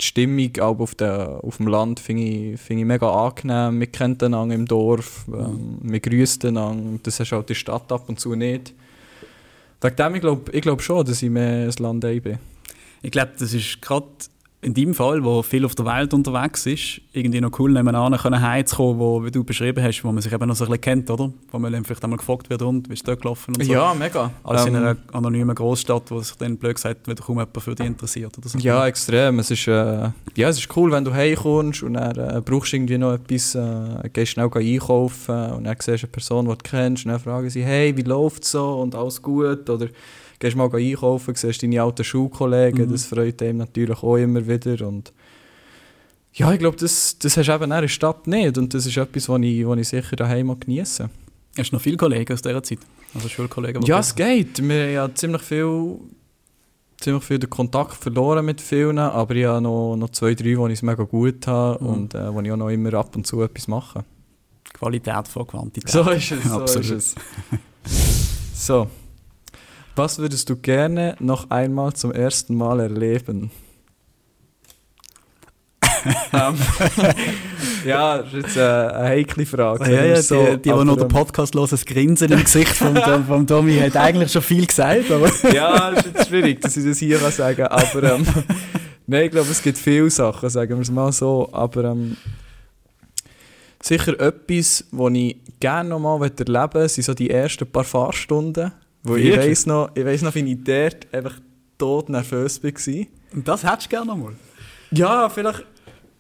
die 0.02 0.04
Stimmung 0.04 0.52
auch 0.60 0.80
auf, 0.80 0.96
der, 0.96 1.40
auf 1.44 1.58
dem 1.58 1.68
Land 1.68 2.00
finde 2.00 2.24
ich, 2.24 2.60
finde 2.60 2.82
ich 2.82 2.88
mega 2.88 3.10
angenehm. 3.10 3.78
Man 3.78 3.92
kennt 3.92 4.24
einander 4.24 4.56
im 4.56 4.66
Dorf, 4.66 5.26
ähm, 5.28 5.78
man 5.82 6.02
grüßt 6.02 6.44
einander. 6.46 7.00
Das 7.04 7.20
hast 7.20 7.30
du 7.30 7.36
halt 7.36 7.44
in 7.44 7.48
der 7.54 7.56
Stadt 7.56 7.92
ab 7.92 8.10
und 8.10 8.20
zu 8.20 8.36
nicht. 8.36 8.74
Wegen 9.82 9.96
dem, 9.96 10.16
ich 10.16 10.22
glaube 10.22 10.52
ich 10.52 10.62
glaub 10.62 10.82
schon, 10.82 11.06
dass 11.06 11.22
ich 11.22 11.30
mehr 11.30 11.68
ein 11.68 11.74
Land 11.80 12.02
bin. 12.02 12.38
Ich 13.02 13.12
glaube, 13.12 13.32
das 13.38 13.54
ist 13.54 13.82
gerade 13.82 14.08
in 14.64 14.76
deinem 14.76 14.94
Fall, 14.94 15.24
wo 15.24 15.42
viel 15.42 15.66
auf 15.66 15.74
der 15.74 15.86
Welt 15.86 16.14
unterwegs 16.14 16.68
ist, 16.68 17.02
irgendwie 17.14 17.42
noch 17.42 17.58
cool 17.60 17.72
nebenan 17.72 18.16
können 18.16 18.42
heimzukommen, 18.42 19.00
wo, 19.00 19.26
wie 19.26 19.32
du 19.32 19.44
beschrieben 19.44 19.84
hast, 19.84 20.04
wo 20.04 20.12
man 20.12 20.22
sich 20.22 20.32
eben 20.32 20.48
noch 20.48 20.56
so 20.56 20.66
ein 20.66 20.70
bisschen 20.70 20.82
kennt, 20.82 21.10
oder? 21.10 21.32
Wo 21.52 21.58
man 21.58 21.74
dann 21.74 21.84
vielleicht 21.84 22.04
einmal 22.04 22.18
gefragt 22.18 22.50
wird, 22.50 22.62
und, 22.62 22.88
wie 22.88 22.94
ist 22.94 23.08
dort 23.08 23.22
gelaufen 23.22 23.56
und 23.56 23.66
so. 23.66 23.72
Ja, 23.72 23.96
mega. 23.96 24.32
Als 24.44 24.66
in 24.68 24.76
Ähm, 24.76 24.82
einer 24.84 24.98
anonymen 25.14 25.56
Großstadt, 25.56 26.12
wo 26.12 26.20
sich 26.22 26.36
dann 26.36 26.58
blöd 26.58 26.76
gesagt 26.76 27.08
wieder 27.08 27.24
kaum 27.24 27.40
jemand 27.40 27.60
für 27.60 27.74
dich 27.74 27.88
interessiert 27.88 28.38
oder 28.38 28.50
so. 28.50 28.60
Ja, 28.60 28.86
extrem. 28.86 29.40
Es 29.40 29.50
ist, 29.50 29.68
äh, 29.68 30.10
ja, 30.36 30.50
es 30.50 30.60
ist 30.60 30.78
cool, 30.78 30.92
wenn 30.92 31.06
du 31.06 31.12
heimkommst 31.12 31.82
und 31.82 31.96
dann 31.96 32.16
äh, 32.16 32.42
brauchst 32.46 32.72
irgendwie 32.74 33.00
noch 33.00 33.14
etwas, 33.14 33.56
äh, 33.56 34.10
gehst 34.14 34.34
schnell 34.34 34.50
einkaufen 34.54 35.54
und 35.54 35.64
dann 35.64 35.76
siehst 35.80 36.04
du 36.04 36.06
eine 36.06 36.12
Person, 36.12 36.46
die 36.46 36.52
du 36.52 36.58
kennst 36.62 37.06
und 37.06 37.12
dann 37.12 37.20
fragen 37.20 37.50
sie, 37.50 37.64
hey, 37.64 37.98
wie 37.98 38.04
läuft 38.04 38.44
es 38.44 38.52
so 38.52 38.74
und 38.74 38.94
alles 38.94 39.22
gut? 39.24 39.68
Oder 39.72 39.88
gehst 40.42 40.58
mal 40.58 40.70
einkaufen, 40.76 41.36
siehst 41.36 41.64
deine 41.64 41.82
alten 41.82 42.04
Schulkollegen, 42.04 42.88
Mhm. 42.88 42.92
das 42.92 43.06
freut 43.06 43.42
einem 43.42 43.60
natürlich 43.60 44.04
auch 44.04 44.18
immer 44.18 44.46
wieder 44.46 44.86
und 44.86 45.14
ja, 46.34 46.52
ich 46.54 46.60
glaube, 46.60 46.78
das, 46.78 47.18
das 47.20 47.36
hast 47.38 47.48
du 47.48 47.54
eben 47.54 47.64
in 47.66 47.70
der 47.70 47.88
Stadt 47.88 48.26
nicht 48.28 48.58
und 48.58 48.74
das 48.74 48.86
ist 48.86 48.98
etwas, 48.98 49.28
was 49.30 49.42
ich, 49.42 49.66
was 49.68 49.80
ich 49.80 49.88
sicher 49.90 50.16
daheim 50.16 50.58
genieße. 50.60 51.10
Hast 51.58 51.72
du 51.72 51.76
noch 51.76 51.82
viele 51.82 51.98
Kollegen 51.98 52.34
aus 52.34 52.42
dieser 52.42 52.64
Zeit? 52.64 52.80
Also 53.14 53.28
Schulkollegen? 53.28 53.82
Ja, 53.84 54.00
es 54.00 54.16
geht. 54.16 54.66
Wir 54.66 54.84
haben 54.86 54.94
ja 54.94 55.14
ziemlich 55.14 55.42
viel, 55.42 55.98
ziemlich 57.02 57.24
viel 57.26 57.38
den 57.40 57.50
Kontakt 57.50 57.96
verloren 57.96 58.46
mit 58.46 58.62
vielen, 58.62 58.98
aber 58.98 59.36
ich 59.36 59.44
habe 59.46 59.60
noch, 59.62 59.98
noch 59.98 60.10
zwei, 60.12 60.34
drei, 60.34 60.44
die 60.56 60.66
ich 60.68 60.80
es 60.80 60.82
mega 60.82 61.04
gut 61.04 61.46
habe 61.48 61.84
Mhm. 61.84 61.90
und 61.90 62.16
äh, 62.16 62.34
wo 62.34 62.40
ich 62.40 62.52
auch 62.52 62.56
noch 62.58 62.70
immer 62.70 62.94
ab 62.94 63.14
und 63.18 63.28
zu 63.28 63.42
etwas 63.42 63.68
mache. 63.68 64.06
Qualität 64.74 65.28
vor 65.28 65.46
Quantität. 65.46 65.90
So 65.92 66.10
ist 66.12 66.32
es, 66.32 66.44
so 66.46 66.62
Absolut. 66.62 66.92
ist 66.92 67.16
es. 67.86 68.66
So. 68.68 68.88
Was 69.96 70.20
würdest 70.20 70.50
du 70.50 70.56
gerne 70.56 71.16
noch 71.20 71.50
einmal 71.50 71.94
zum 71.94 72.12
ersten 72.14 72.56
Mal 72.56 72.80
erleben? 72.80 73.52
ähm, 76.34 76.56
ja, 77.86 78.18
das 78.20 78.28
ist 78.28 78.34
jetzt 78.34 78.58
äh, 78.58 78.62
eine 78.62 79.10
heikle 79.10 79.46
Frage. 79.46 79.92
Ja, 79.92 80.04
ja, 80.06 80.22
sagen 80.22 80.46
wir 80.46 80.58
die, 80.58 80.70
die, 80.70 80.70
noch 80.70 80.96
den 80.96 81.04
ähm, 81.04 81.08
Podcast 81.10 81.56
hören, 81.56 81.68
das 81.70 81.86
Grinsen 81.86 82.32
im 82.32 82.44
Gesicht 82.44 82.74
vom, 82.74 82.96
vom 83.28 83.46
Tommy 83.46 83.78
hat 83.78 83.98
eigentlich 83.98 84.32
schon 84.32 84.42
viel 84.42 84.66
gesagt, 84.66 85.12
aber... 85.12 85.30
ja, 85.54 85.92
das 85.92 86.06
ist 86.06 86.16
jetzt 86.16 86.28
schwierig, 86.30 86.62
dass 86.62 86.78
ich 86.78 86.86
das 86.86 86.98
hier 86.98 87.20
kann 87.20 87.32
sagen 87.32 87.58
kann. 87.58 87.68
Aber 87.68 88.14
ähm, 88.14 88.26
nein, 89.08 89.26
ich 89.26 89.32
glaube, 89.32 89.52
es 89.52 89.62
gibt 89.62 89.78
viele 89.78 90.10
Sachen, 90.10 90.50
sagen 90.50 90.76
wir 90.76 90.82
es 90.82 90.92
mal 90.92 91.12
so. 91.12 91.50
Aber 91.52 91.84
ähm, 91.84 92.18
sicher 93.84 94.20
etwas, 94.20 94.86
was 94.92 95.14
ich 95.14 95.38
gerne 95.60 95.90
noch 95.90 96.00
mal 96.00 96.22
erleben 96.22 96.54
möchte, 96.54 96.90
sind 96.90 97.04
so 97.04 97.14
die 97.14 97.30
ersten 97.30 97.70
paar 97.70 97.84
Fahrstunden. 97.84 98.72
Wo 99.04 99.16
ich 99.16 99.36
weiss 99.36 99.66
noch, 99.66 99.92
ich 99.96 100.06
weiss 100.06 100.22
noch, 100.22 100.34
wie 100.36 100.52
ich 100.52 100.64
dort 100.64 101.12
einfach 101.14 101.40
tot 101.78 102.10
nervös 102.10 102.64
war. 102.64 103.06
Und 103.34 103.48
das 103.48 103.64
hättest 103.64 103.88
du 103.88 103.90
gerne 103.90 104.08
noch 104.08 104.18
mal. 104.18 104.34
Ja, 104.92 105.30
vielleicht 105.30 105.66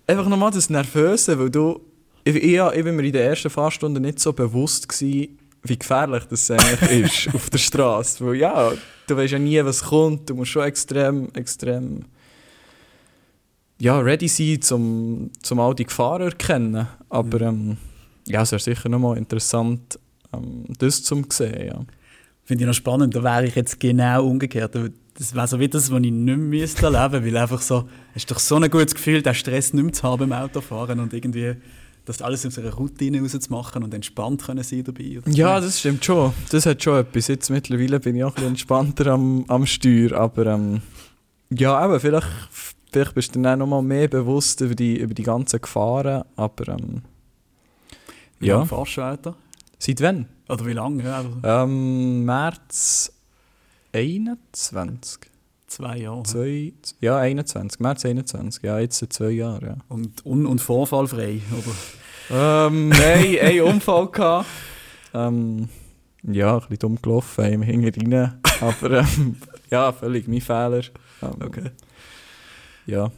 einfach 0.07 0.27
nochmal 0.27 0.51
das 0.51 0.69
Nervöse, 0.69 1.37
weil 1.37 1.49
du. 1.49 1.81
Ich, 2.23 2.35
ich, 2.35 2.59
ich 2.59 2.83
bin 2.83 2.95
mir 2.95 3.03
in 3.03 3.13
der 3.13 3.25
ersten 3.25 3.49
Fahrstunde 3.49 3.99
nicht 3.99 4.19
so 4.19 4.31
bewusst 4.31 4.87
gewesen, 4.87 5.39
wie 5.63 5.77
gefährlich 5.77 6.23
das 6.25 6.51
eigentlich 6.51 7.25
ist 7.27 7.35
auf 7.35 7.49
der 7.49 7.57
Straße. 7.57 8.25
Weil 8.25 8.35
ja, 8.35 8.71
du 9.07 9.17
weißt 9.17 9.33
ja 9.33 9.39
nie, 9.39 9.63
was 9.63 9.83
kommt. 9.83 10.29
Du 10.29 10.35
musst 10.35 10.51
schon 10.51 10.63
extrem, 10.63 11.29
extrem 11.33 12.05
ja, 13.79 13.99
ready 13.99 14.27
sein, 14.27 14.59
um 14.71 15.31
zum 15.41 15.59
all 15.59 15.73
die 15.73 15.85
Gefahren 15.85 16.21
erkennen. 16.21 16.87
Aber 17.09 17.41
ähm, 17.41 17.77
ja, 18.27 18.43
es 18.43 18.51
wäre 18.51 18.61
sicher 18.61 18.89
nochmal 18.89 19.17
interessant, 19.17 19.99
ähm, 20.33 20.65
das 20.77 21.03
zu 21.03 21.23
sehen. 21.29 21.67
Ja. 21.67 21.79
Finde 22.43 22.63
ich 22.63 22.67
noch 22.67 22.73
spannend, 22.73 23.15
da 23.15 23.23
wäre 23.23 23.45
ich 23.45 23.55
jetzt 23.55 23.79
genau 23.79 24.25
umgekehrt. 24.25 24.75
Das 25.17 25.35
wäre 25.35 25.47
so 25.47 25.59
wie 25.59 25.67
das, 25.67 25.91
was 25.91 25.99
ich 25.99 26.11
nicht 26.11 26.23
mehr 26.25 26.37
müsste 26.37 26.87
erleben 26.87 27.25
weil 27.25 27.37
einfach 27.37 27.61
so, 27.61 27.87
es 28.15 28.23
ist 28.23 28.31
doch 28.31 28.39
so 28.39 28.55
ein 28.55 28.69
gutes 28.69 28.95
Gefühl, 28.95 29.21
den 29.21 29.33
Stress 29.33 29.73
nicht 29.73 29.83
mehr 29.83 29.93
zu 29.93 30.03
haben 30.03 30.29
beim 30.29 30.33
Autofahren 30.33 30.99
und 30.99 31.13
irgendwie 31.13 31.55
das 32.05 32.21
alles 32.21 32.45
aus 32.45 32.57
einer 32.57 32.73
Routine 32.73 33.21
rauszumachen 33.21 33.83
und 33.83 33.93
entspannt 33.93 34.43
können 34.43 34.63
sein 34.63 34.83
dabei. 34.83 35.19
oder? 35.19 35.29
Ja, 35.29 35.59
das 35.59 35.79
stimmt 35.79 36.03
schon. 36.03 36.33
Das 36.49 36.65
hat 36.65 36.81
schon 36.83 36.99
etwas. 36.99 37.27
Jetzt 37.27 37.49
mittlerweile 37.49 37.99
bin 37.99 38.15
ich 38.15 38.23
auch 38.23 38.29
ein 38.29 38.35
bisschen 38.35 38.49
entspannter 38.49 39.07
am, 39.07 39.45
am 39.47 39.65
Steuer, 39.65 40.13
aber 40.13 40.47
ähm, 40.47 40.81
ja, 41.51 41.77
aber 41.77 41.99
vielleicht, 41.99 42.27
vielleicht 42.91 43.13
bist 43.13 43.35
du 43.35 43.41
dann 43.41 43.53
auch 43.53 43.65
noch 43.65 43.67
mal 43.67 43.81
mehr 43.81 44.07
bewusst 44.07 44.61
über 44.61 44.73
die, 44.73 44.97
über 44.97 45.13
die 45.13 45.23
ganzen 45.23 45.61
Gefahren, 45.61 46.23
aber 46.35 46.69
ähm, 46.69 47.01
ja. 48.39 48.55
lange 48.55 48.67
fahrst 48.67 48.97
du 48.97 49.01
Alter? 49.01 49.35
Seit 49.81 50.01
wann? 50.01 50.27
Oder 50.49 50.65
wie 50.65 50.73
lange? 50.73 51.03
Ja, 51.03 51.17
also 51.17 51.29
Ähm, 51.43 52.25
März 52.25 53.13
21. 53.93 55.19
zwei 55.67 55.97
Jahre. 55.97 56.23
Zwei, 56.23 56.73
ja, 56.99 57.17
21. 57.17 57.79
März 57.79 58.05
21. 58.05 58.63
Ja, 58.63 58.79
jetzt 58.79 58.99
seit 58.99 59.13
zwei 59.13 59.31
Jahren, 59.31 59.65
ja. 59.65 59.77
Und, 59.89 60.25
un 60.25 60.45
und 60.45 60.59
vorfallfrei, 60.61 61.41
oder? 61.51 62.67
Ähm, 62.67 62.89
nein, 62.89 63.37
einen 63.41 63.61
Unfall 63.61 64.07
gehabt. 64.09 64.47
Ähm, 65.13 65.67
ja, 66.23 66.53
ein 66.53 66.59
bisschen 66.59 66.77
dumm 66.79 67.01
gelaufen, 67.01 67.45
im 67.45 67.61
Hinger 67.61 67.91
rein. 67.95 68.39
Aber 68.61 68.99
ähm, 68.99 69.35
ja, 69.69 69.91
völlig 69.91 70.27
mein 70.27 70.41
Fehler. 70.41 70.83
Ähm, 71.21 71.31
Okay. 71.41 71.71
Ja, 72.85 73.11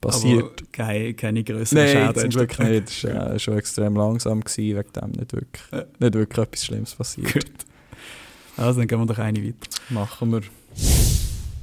passiert. 0.00 0.42
Aber 0.44 0.52
keine, 0.72 1.14
keine 1.14 1.44
größeren 1.44 1.84
Nein, 1.84 2.14
Schäden. 2.14 2.46
gehabt. 2.46 2.58
nicht. 2.60 2.88
Es 2.90 3.04
war 3.04 3.34
äh, 3.34 3.38
schon 3.38 3.58
extrem 3.58 3.94
langsam, 3.96 4.40
gewesen, 4.40 4.76
wegen 4.78 4.92
dem 4.92 5.10
nicht 5.12 5.32
wirklich, 5.32 5.62
Ja. 5.72 5.84
nicht 5.98 6.14
wirklich 6.14 6.38
etwas 6.46 6.64
Schlimmes 6.64 6.94
passiert. 6.94 7.32
Gut. 7.32 7.46
Also, 8.56 8.80
dann 8.80 8.88
gehen 8.88 8.98
wir 8.98 9.06
doch 9.06 9.18
eine 9.18 9.42
weiter. 9.42 9.56
Machen 9.90 10.32
wir. 10.32 10.42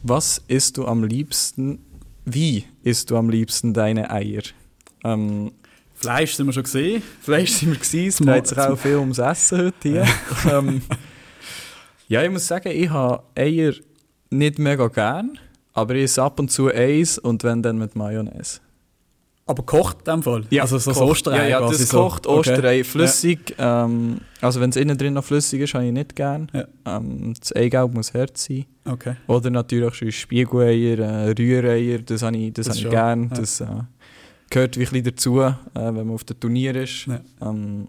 Was 0.04 0.42
isst 0.48 0.78
du 0.78 0.86
am 0.86 1.04
liebsten? 1.04 1.80
Wie 2.26 2.66
isst 2.84 3.10
du 3.12 3.18
am 3.18 3.30
liebsten 3.30 3.74
deine 3.74 4.10
Eier? 4.12 4.42
Ähm, 5.04 5.52
Fleisch 5.96 6.34
sind 6.36 6.46
wir 6.46 6.54
schon 6.54 6.64
gesehen. 6.64 7.02
Fleisch 7.22 7.52
sind 7.52 7.70
wir 7.72 7.78
gewesen, 7.80 8.08
es 8.08 8.18
dreht 8.18 8.48
sich 8.48 8.58
auch 8.58 8.78
viel 8.78 8.96
ums 8.98 9.18
Essen 9.18 9.58
heute 9.60 9.90
hier. 9.90 10.06
ähm, 10.52 10.82
ja, 12.08 12.24
ich 12.24 12.30
muss 12.30 12.48
sagen, 12.48 12.70
ich 12.72 12.90
habe 12.90 13.24
Eier 13.36 13.74
nicht 14.30 14.60
mega 14.60 14.88
gern, 14.88 15.40
aber 15.78 15.94
ich 15.94 16.06
esse 16.06 16.24
ab 16.24 16.40
und 16.40 16.50
zu 16.50 16.74
eins 16.74 17.20
und 17.20 17.44
wenn 17.44 17.62
dann 17.62 17.78
mit 17.78 17.96
Mayonnaise. 17.96 18.60
Aber 19.46 19.64
kocht 19.64 20.00
in 20.00 20.16
dem 20.16 20.24
Fall? 20.24 20.44
also 20.60 20.78
so 20.80 20.90
das 20.90 21.00
kocht. 21.00 21.10
Osterei 21.12 21.50
Ja, 21.50 21.62
ja 21.62 21.68
das 21.70 21.88
so. 21.88 21.98
kocht 22.00 22.26
Okay. 22.26 22.40
Osterei. 22.40 22.84
Flüssig, 22.84 23.56
ähm, 23.60 24.20
also 24.42 24.60
wenn 24.60 24.72
es 24.72 24.76
innen 24.76 24.98
drin 24.98 25.14
noch 25.14 25.24
flüssig 25.24 25.62
ist, 25.62 25.74
habe 25.76 25.86
ich 25.86 25.94
nicht 25.94 26.16
gern. 26.16 26.50
Ja. 26.52 26.66
Ähm, 26.98 27.34
das 27.40 27.56
Eigelb 27.56 27.94
muss 27.94 28.14
hart 28.14 28.38
sein. 28.38 28.66
Okay. 28.86 29.16
Oder 29.28 29.52
natürlich 29.52 30.20
Spiegeleier, 30.20 30.98
äh, 31.00 31.32
Rühreier, 31.38 32.00
das 32.00 32.24
habe 32.24 32.38
ich, 32.38 32.54
das 32.54 32.66
Das 32.66 32.78
habe 32.78 32.88
ich 32.88 32.92
gern. 32.92 33.30
ja. 33.30 33.36
Das 33.38 33.62
äh, 33.62 33.66
gehört 34.50 34.78
wie 34.78 34.82
ein 34.82 34.90
bisschen 34.90 35.04
dazu, 35.04 35.40
äh, 35.42 35.54
wenn 35.76 35.94
man 35.94 36.12
auf 36.12 36.24
dem 36.24 36.40
Turnier 36.40 36.76
ist. 36.76 37.06
Ja. 37.06 37.20
Ähm, 37.42 37.88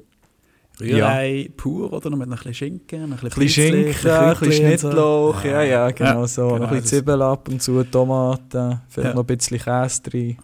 Rührei 0.81 1.51
pur 1.57 1.93
oder 1.93 2.11
noch 2.11 2.19
mit 2.19 2.29
ein 2.29 2.31
bisschen 2.37 2.55
Schinken, 2.55 3.03
ein 3.05 3.13
ein 3.13 3.19
bisschen 3.19 3.31
bisschen 3.41 3.85
Schinken, 3.85 4.11
ein 4.11 4.37
bisschen. 4.39 4.53
Schnittlauch, 4.53 5.45
ja, 5.45 5.63
ja, 5.63 5.91
genau 5.91 6.21
Ja, 6.23 6.27
so. 6.27 6.49
genau, 6.49 6.65
ein 6.65 6.71
bisschen 6.71 6.85
Zwiebeln 6.87 7.23
ab 7.23 7.49
und 7.49 7.63
zu, 7.63 7.83
Tomaten, 7.85 8.81
vielleicht 8.89 9.09
Ja. 9.11 9.15
noch 9.15 9.23
ein 9.29 9.37
bisschen 9.37 9.59
Käse 9.59 10.03
drin. 10.03 10.37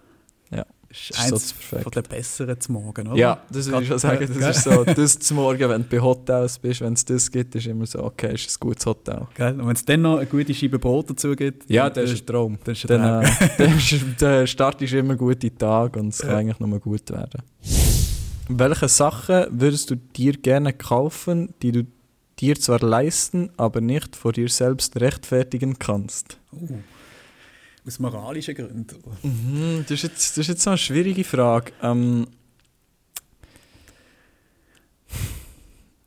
Das 0.51 1.09
Das 1.11 1.11
ist 1.11 1.11
ist 1.11 1.17
so 1.29 1.35
eins 1.35 1.43
das 1.73 1.83
von 1.83 1.91
den 1.91 2.03
besseren 2.05 2.61
zum 2.61 2.75
Morgen, 2.75 3.09
oder? 3.09 3.17
Ja, 3.17 3.43
das 3.51 3.67
würde 3.67 3.83
ich 3.83 3.89
schon 3.89 3.99
sagen. 3.99 4.29
Ja, 4.33 4.47
Das 4.49 4.57
ist 4.59 4.63
so, 4.65 4.85
das 4.85 5.19
zum 5.19 5.39
Morgen, 5.39 5.69
wenn 5.69 5.83
du 5.83 5.89
bei 5.89 5.99
Hotels 6.01 6.57
bist, 6.61 6.83
wenn 6.83 6.93
es 6.93 7.05
das 7.05 7.29
gibt, 7.33 7.53
ist 7.57 7.67
immer 7.67 7.85
so, 7.85 8.05
okay, 8.05 8.33
ist 8.35 8.49
ein 8.49 8.55
gutes 8.61 8.87
Hotel. 8.87 9.27
Gell? 9.35 9.55
Und 9.61 9.67
wenn 9.67 9.75
es 9.75 9.85
dann 9.85 10.03
noch 10.03 10.19
eine 10.19 10.27
gute 10.27 10.55
Scheibe 10.55 10.79
Brot 10.79 11.11
dazu 11.11 11.35
gibt, 11.35 11.69
Ja, 11.69 11.91
dann 11.91 12.05
das 12.05 12.13
ist 12.15 12.23
ein 12.23 12.27
Traum. 12.27 12.59
das 12.63 12.79
ist 12.79 12.89
ein 12.89 13.01
Dann, 13.03 13.25
Traum. 13.25 13.37
äh, 13.41 13.49
dann, 13.59 13.77
ist, 13.77 13.95
dann 14.23 14.47
startest 14.47 14.93
du 14.93 14.99
immer 14.99 15.17
gute 15.17 15.53
Tage 15.53 15.99
und 15.99 16.09
es 16.11 16.19
kann 16.19 16.31
Ja. 16.31 16.37
eigentlich 16.37 16.61
nur 16.61 16.79
gut 16.79 17.11
werden. 17.11 17.43
Welche 18.49 18.89
Sachen 18.89 19.47
würdest 19.51 19.91
du 19.91 19.97
dir 19.97 20.35
gerne 20.35 20.75
kaufen, 20.75 21.55
die 21.63 21.73
du 21.73 21.87
dir 22.39 22.61
zwar 22.61 22.81
leisten, 22.81 23.51
aber 23.57 23.81
nicht 23.81 24.17
vor 24.17 24.33
dir 24.33 24.51
selbst 24.51 25.01
rechtfertigen 25.01 25.79
kannst? 25.79 26.39
Uh, 26.53 26.79
aus 27.87 27.99
moralischen 27.99 28.55
Gründen. 28.55 28.87
Mhm, 29.23 29.85
das, 29.89 29.93
ist 29.93 30.03
jetzt, 30.03 30.31
das 30.33 30.39
ist 30.39 30.49
jetzt 30.49 30.69
eine 30.69 30.77
schwierige 30.77 31.25
Frage. 31.25 31.73
Ähm, 31.83 32.27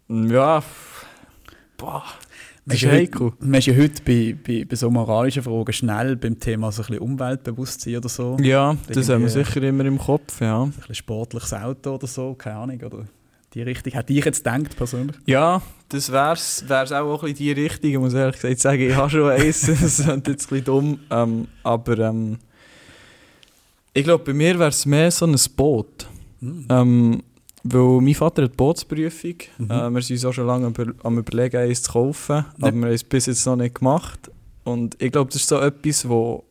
ja, 0.08 0.64
boah, 1.78 2.04
das 2.68 2.76
ist 2.76 2.82
ja 2.84 2.92
heikel. 2.92 3.22
heute, 3.28 3.38
man 3.46 3.54
ist 3.60 3.66
ja 3.68 3.76
heute 3.76 4.02
bei, 4.04 4.36
bei, 4.46 4.66
bei 4.66 4.76
so 4.76 4.90
moralischen 4.92 5.44
Fragen 5.44 5.74
schnell 5.74 6.16
beim 6.16 6.40
Thema 6.40 6.72
so 6.72 6.82
ein 6.82 6.88
bisschen 6.88 7.02
Umweltbewusstsein 7.02 7.98
oder 7.98 8.10
so. 8.10 8.38
Ja, 8.42 8.76
das 8.88 9.10
haben 9.10 9.24
wir 9.24 9.30
Irgendwie- 9.30 9.44
sicher 9.46 9.64
immer 9.64 9.86
im 9.86 9.98
Kopf, 9.98 10.42
ja. 10.42 10.64
Ein 10.64 10.72
bisschen 10.72 10.96
sportliches 10.96 11.54
Auto 11.54 11.96
oder 11.96 12.08
so, 12.08 12.34
keine 12.36 12.58
Ahnung. 12.58 12.82
Oder 12.82 13.06
die 13.54 13.62
Richtung 13.62 13.94
hätte 13.94 14.14
ich 14.14 14.24
jetzt 14.26 14.44
gedacht, 14.44 14.76
persönlich. 14.76 15.16
Ja, 15.26 15.62
das 15.90 16.12
wär's, 16.12 16.64
wär's 16.68 16.92
auch 16.92 17.24
ein 17.24 17.32
bisschen 17.32 17.56
die 17.56 17.62
Richtung. 17.62 17.90
Ich 17.92 17.98
muss 17.98 18.14
ehrlich 18.14 18.36
gesagt 18.36 18.60
sagen, 18.60 18.82
ich 18.82 18.96
habe 18.96 19.10
schon 19.10 19.30
eins, 19.30 19.62
das 19.68 19.82
ist 19.82 20.00
jetzt 20.00 20.10
ein 20.10 20.22
bisschen 20.22 20.64
dumm. 20.64 21.00
Ähm, 21.10 21.48
aber 21.64 21.98
ähm, 22.00 22.38
ich 23.94 24.04
glaube, 24.04 24.24
bei 24.26 24.34
mir 24.34 24.60
wäre 24.60 24.70
es 24.70 24.86
mehr 24.86 25.10
so 25.10 25.26
ein 25.26 25.36
Boot. 25.56 26.08
Hm. 26.42 26.66
Ähm, 26.70 27.24
weil 27.64 28.02
mein 28.02 28.14
Vater 28.14 28.44
hat 28.44 28.58
Bootsprüfung. 28.58 29.36
Mhm. 29.58 29.72
Äh, 29.72 29.90
wir 29.90 30.02
sind 30.02 30.16
uns 30.18 30.26
auch 30.26 30.34
schon 30.34 30.48
lange 30.48 30.68
über, 30.68 30.94
am 31.04 31.18
überlegen, 31.18 31.58
eins 31.58 31.84
zu 31.84 31.92
kaufen. 31.92 32.46
Aber 32.62 32.62
wir 32.62 32.68
haben 32.68 32.84
es 32.84 33.04
bis 33.04 33.26
jetzt 33.26 33.46
noch 33.46 33.56
nicht 33.56 33.76
gemacht. 33.76 34.32
Und 34.64 35.02
ich 35.02 35.12
glaube, 35.12 35.32
das 35.32 35.42
ist 35.42 35.50
so 35.50 35.60
etwas, 35.60 36.08
wo 36.08 36.44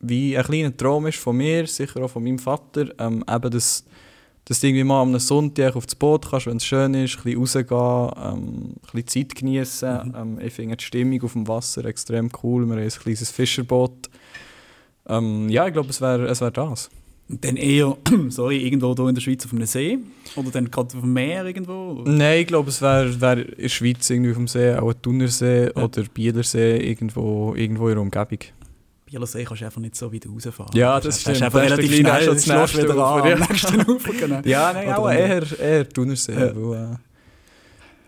wie 0.00 0.36
ein 0.36 0.44
kleiner 0.44 0.76
Traum 0.76 1.06
ist 1.06 1.18
von 1.18 1.36
mir, 1.36 1.66
sicher 1.66 2.02
auch 2.02 2.10
von 2.10 2.22
meinem 2.22 2.38
Vater. 2.38 2.86
Ähm, 2.98 3.24
eben, 3.28 3.50
dass, 3.50 3.84
dass 4.44 4.60
du 4.60 4.66
irgendwie 4.68 4.84
mal 4.84 5.02
am 5.02 5.18
Sonntag 5.18 5.74
auf 5.74 5.86
das 5.86 5.96
Boot 5.96 6.30
kannst, 6.30 6.46
wenn 6.46 6.58
es 6.58 6.64
schön 6.64 6.94
ist, 6.94 7.18
ein 7.18 7.22
bisschen 7.24 7.40
rausgehen, 7.40 8.10
ähm, 8.24 8.74
ein 8.92 9.02
bisschen 9.02 9.28
Zeit 9.28 9.34
genießen. 9.34 10.08
Mhm. 10.08 10.14
Ähm, 10.16 10.40
ich 10.40 10.52
finde 10.52 10.76
die 10.76 10.84
Stimmung 10.84 11.22
auf 11.22 11.32
dem 11.32 11.48
Wasser 11.48 11.84
extrem 11.84 12.30
cool. 12.42 12.66
Wir 12.66 12.76
haben 12.76 12.82
ein 12.82 12.88
kleines 12.88 13.30
Fischerboot. 13.30 14.08
Ähm, 15.08 15.48
ja, 15.48 15.66
ich 15.66 15.72
glaube, 15.72 15.90
es 15.90 16.00
wäre 16.00 16.26
es 16.26 16.40
wär 16.40 16.50
das. 16.50 16.90
Und 17.30 17.44
dann 17.44 17.56
eher, 17.56 17.96
sorry, 18.30 18.64
irgendwo 18.64 18.94
hier 18.94 19.08
in 19.08 19.14
der 19.14 19.20
Schweiz 19.20 19.44
auf 19.44 19.52
einem 19.52 19.66
See? 19.66 19.98
Oder 20.36 20.50
dann 20.50 20.70
gerade 20.70 20.94
auf 20.96 21.00
dem 21.02 21.12
Meer 21.12 21.44
irgendwo? 21.44 22.02
Nein, 22.06 22.40
ich 22.40 22.46
glaube, 22.46 22.70
es 22.70 22.80
wäre 22.80 23.20
wär 23.20 23.48
in 23.48 23.62
der 23.62 23.68
Schweiz 23.68 24.08
irgendwie 24.08 24.30
auf 24.30 24.36
dem 24.38 24.48
See, 24.48 24.74
auch 24.74 24.88
ein 24.88 25.02
Thunersee 25.02 25.66
Ja. 25.74 25.84
oder 25.84 26.02
Bielersee, 26.04 26.78
irgendwo, 26.78 27.54
irgendwo 27.54 27.88
in 27.88 27.94
der 27.96 28.02
Umgebung. 28.02 28.38
Bielersee 29.04 29.44
kannst 29.44 29.60
du 29.62 29.66
einfach 29.66 29.80
nicht 29.80 29.96
so 29.96 30.12
weit 30.12 30.26
rausfahren. 30.26 30.70
Ja, 30.74 31.00
Das 31.00 31.22
das 31.22 31.34
ist 31.36 31.42
einfach 31.42 31.60
relativ 31.60 31.94
schnell, 31.94 32.22
schon 32.24 32.34
das 32.34 32.44
wieder 32.46 32.60
nächste 32.60 32.80
an, 32.80 33.20
Ufer, 33.20 33.28
ja. 33.28 33.34
am 33.34 33.40
nächsten 33.40 33.80
Ufer, 33.90 34.12
genau. 34.12 34.40
Ja, 34.44 34.72
nein, 34.72 34.92
auch 34.94 35.10
eher, 35.10 35.60
eher 35.60 35.88
Thunersee. 35.88 36.32
Ja. 36.32 36.54
Weil, 36.56 36.74
äh, 36.74 36.96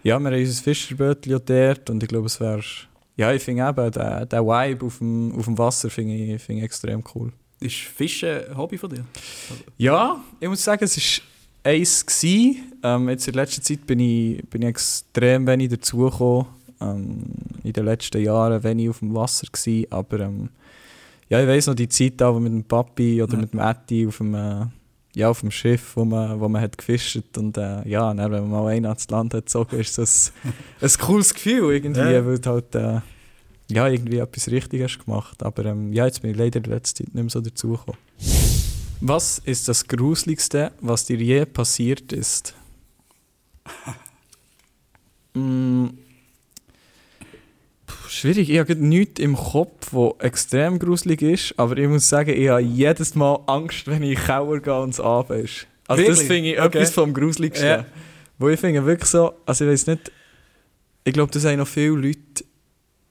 ja, 0.02 0.18
wir 0.18 0.30
haben 0.30 0.34
unser 0.34 0.62
Fischerbötchen 0.62 1.40
dort 1.44 1.90
und 1.90 2.02
ich 2.02 2.08
glaube, 2.08 2.26
es 2.26 2.40
wäre... 2.40 2.62
Ja, 3.16 3.32
ich 3.34 3.42
finde 3.42 3.68
eben, 3.68 3.92
der, 3.92 4.24
der 4.24 4.42
Vibe 4.46 4.86
auf 4.86 4.96
dem, 4.98 5.34
auf 5.36 5.44
dem 5.44 5.58
Wasser 5.58 5.90
finde 5.90 6.14
ich, 6.14 6.42
finde 6.42 6.60
ich 6.60 6.64
extrem 6.64 7.02
cool. 7.14 7.32
Ist 7.60 7.76
Fischen 7.76 8.28
ein 8.48 8.56
Hobby 8.56 8.78
von 8.78 8.88
dir? 8.90 9.04
Ja, 9.76 10.18
ich 10.40 10.48
muss 10.48 10.64
sagen, 10.64 10.82
es 10.84 10.96
war 10.96 11.24
eins. 11.72 12.06
Gewesen. 12.06 12.72
Ähm, 12.82 13.08
jetzt 13.10 13.28
in 13.28 13.34
letzter 13.34 13.60
Zeit 13.62 13.86
bin 13.86 14.00
ich, 14.00 14.42
bin 14.48 14.62
ich 14.62 14.68
extrem 14.68 15.46
wenig 15.46 15.68
dazugekommen. 15.68 16.46
Ähm, 16.80 17.22
in 17.62 17.72
den 17.74 17.84
letzten 17.84 18.22
Jahren 18.22 18.62
wenig 18.62 18.88
auf 18.88 19.00
dem 19.00 19.14
Wasser 19.14 19.46
gewesen, 19.52 19.86
aber 19.90 20.20
ähm, 20.20 20.48
ja, 21.28 21.42
ich 21.42 21.46
weiss 21.46 21.66
noch 21.66 21.74
die 21.74 21.90
Zeit, 21.90 22.22
auch 22.22 22.40
mit 22.40 22.50
dem 22.50 22.64
Papi 22.64 23.22
oder 23.22 23.34
Ja. 23.34 23.40
mit 23.40 23.52
dem 23.52 23.60
Etti 23.60 24.06
auf 24.06 24.16
dem, 24.16 24.34
äh, 24.34 24.64
ja, 25.14 25.28
auf 25.28 25.40
dem 25.40 25.50
Schiff, 25.50 25.94
wo 25.96 26.06
man, 26.06 26.40
wo 26.40 26.48
man 26.48 26.62
hat 26.62 26.78
gefischt 26.78 27.20
und 27.36 27.58
äh, 27.58 27.86
ja, 27.86 28.14
dann, 28.14 28.32
wenn 28.32 28.48
man 28.48 28.62
mal 28.62 28.68
einen 28.68 28.86
ans 28.86 29.06
Land 29.10 29.34
hat 29.34 29.44
gezogen, 29.44 29.78
ist 29.78 29.98
das 29.98 30.32
ein 30.80 30.90
cooles 30.98 31.34
Gefühl 31.34 31.74
irgendwie, 31.74 32.00
Ja. 32.00 32.24
weil 32.24 32.40
halt 32.46 32.74
äh, 32.74 33.00
ja, 33.70 33.88
irgendwie 33.88 34.18
etwas 34.18 34.48
Richtiges 34.48 34.98
gemacht 34.98 35.42
aber 35.42 35.64
ähm, 35.66 35.92
ja, 35.92 36.06
jetzt 36.06 36.22
bin 36.22 36.30
ich 36.32 36.36
leider 36.36 36.58
in 36.58 36.64
letzter 36.70 37.04
Zeit 37.04 37.14
nicht 37.14 37.22
mehr 37.22 37.30
so 37.30 37.40
dazugekommen. 37.40 37.98
Was 39.00 39.38
ist 39.38 39.66
das 39.68 39.86
Gruseligste, 39.86 40.72
was 40.80 41.06
dir 41.06 41.16
je 41.16 41.46
passiert 41.46 42.12
ist? 42.12 42.54
mm, 45.34 45.86
puh, 47.86 48.08
schwierig, 48.08 48.50
ich 48.50 48.58
habe 48.58 48.74
nichts 48.76 49.20
im 49.20 49.36
Kopf, 49.36 49.92
wo 49.92 50.16
extrem 50.18 50.78
gruselig 50.78 51.22
ist, 51.22 51.54
aber 51.58 51.78
ich 51.78 51.88
muss 51.88 52.08
sagen, 52.08 52.30
ich 52.30 52.48
habe 52.48 52.60
jedes 52.60 53.14
Mal 53.14 53.38
Angst, 53.46 53.86
wenn 53.86 54.02
ich 54.02 54.18
Keller 54.18 54.60
gehe 54.60 54.80
und 54.80 54.90
es 54.90 55.00
Abend 55.00 55.44
ist. 55.44 55.66
Also 55.88 56.02
das 56.02 56.18
Wirklich? 56.18 56.26
finde 56.28 56.50
ich 56.50 56.60
Okay. 56.60 56.78
etwas 56.78 56.90
vom 56.92 57.14
Gruseligsten. 57.14 57.66
Ja. 57.68 57.86
Wo 58.38 58.48
ich 58.48 58.60
finde 58.60 58.84
wirklich 58.84 59.10
so, 59.10 59.32
also 59.46 59.64
ich 59.64 59.70
weiß 59.72 59.86
nicht, 59.88 60.12
ich 61.04 61.12
glaube, 61.12 61.32
das 61.32 61.44
haben 61.44 61.58
noch 61.58 61.66
viele 61.68 61.96
Leute, 61.96 62.44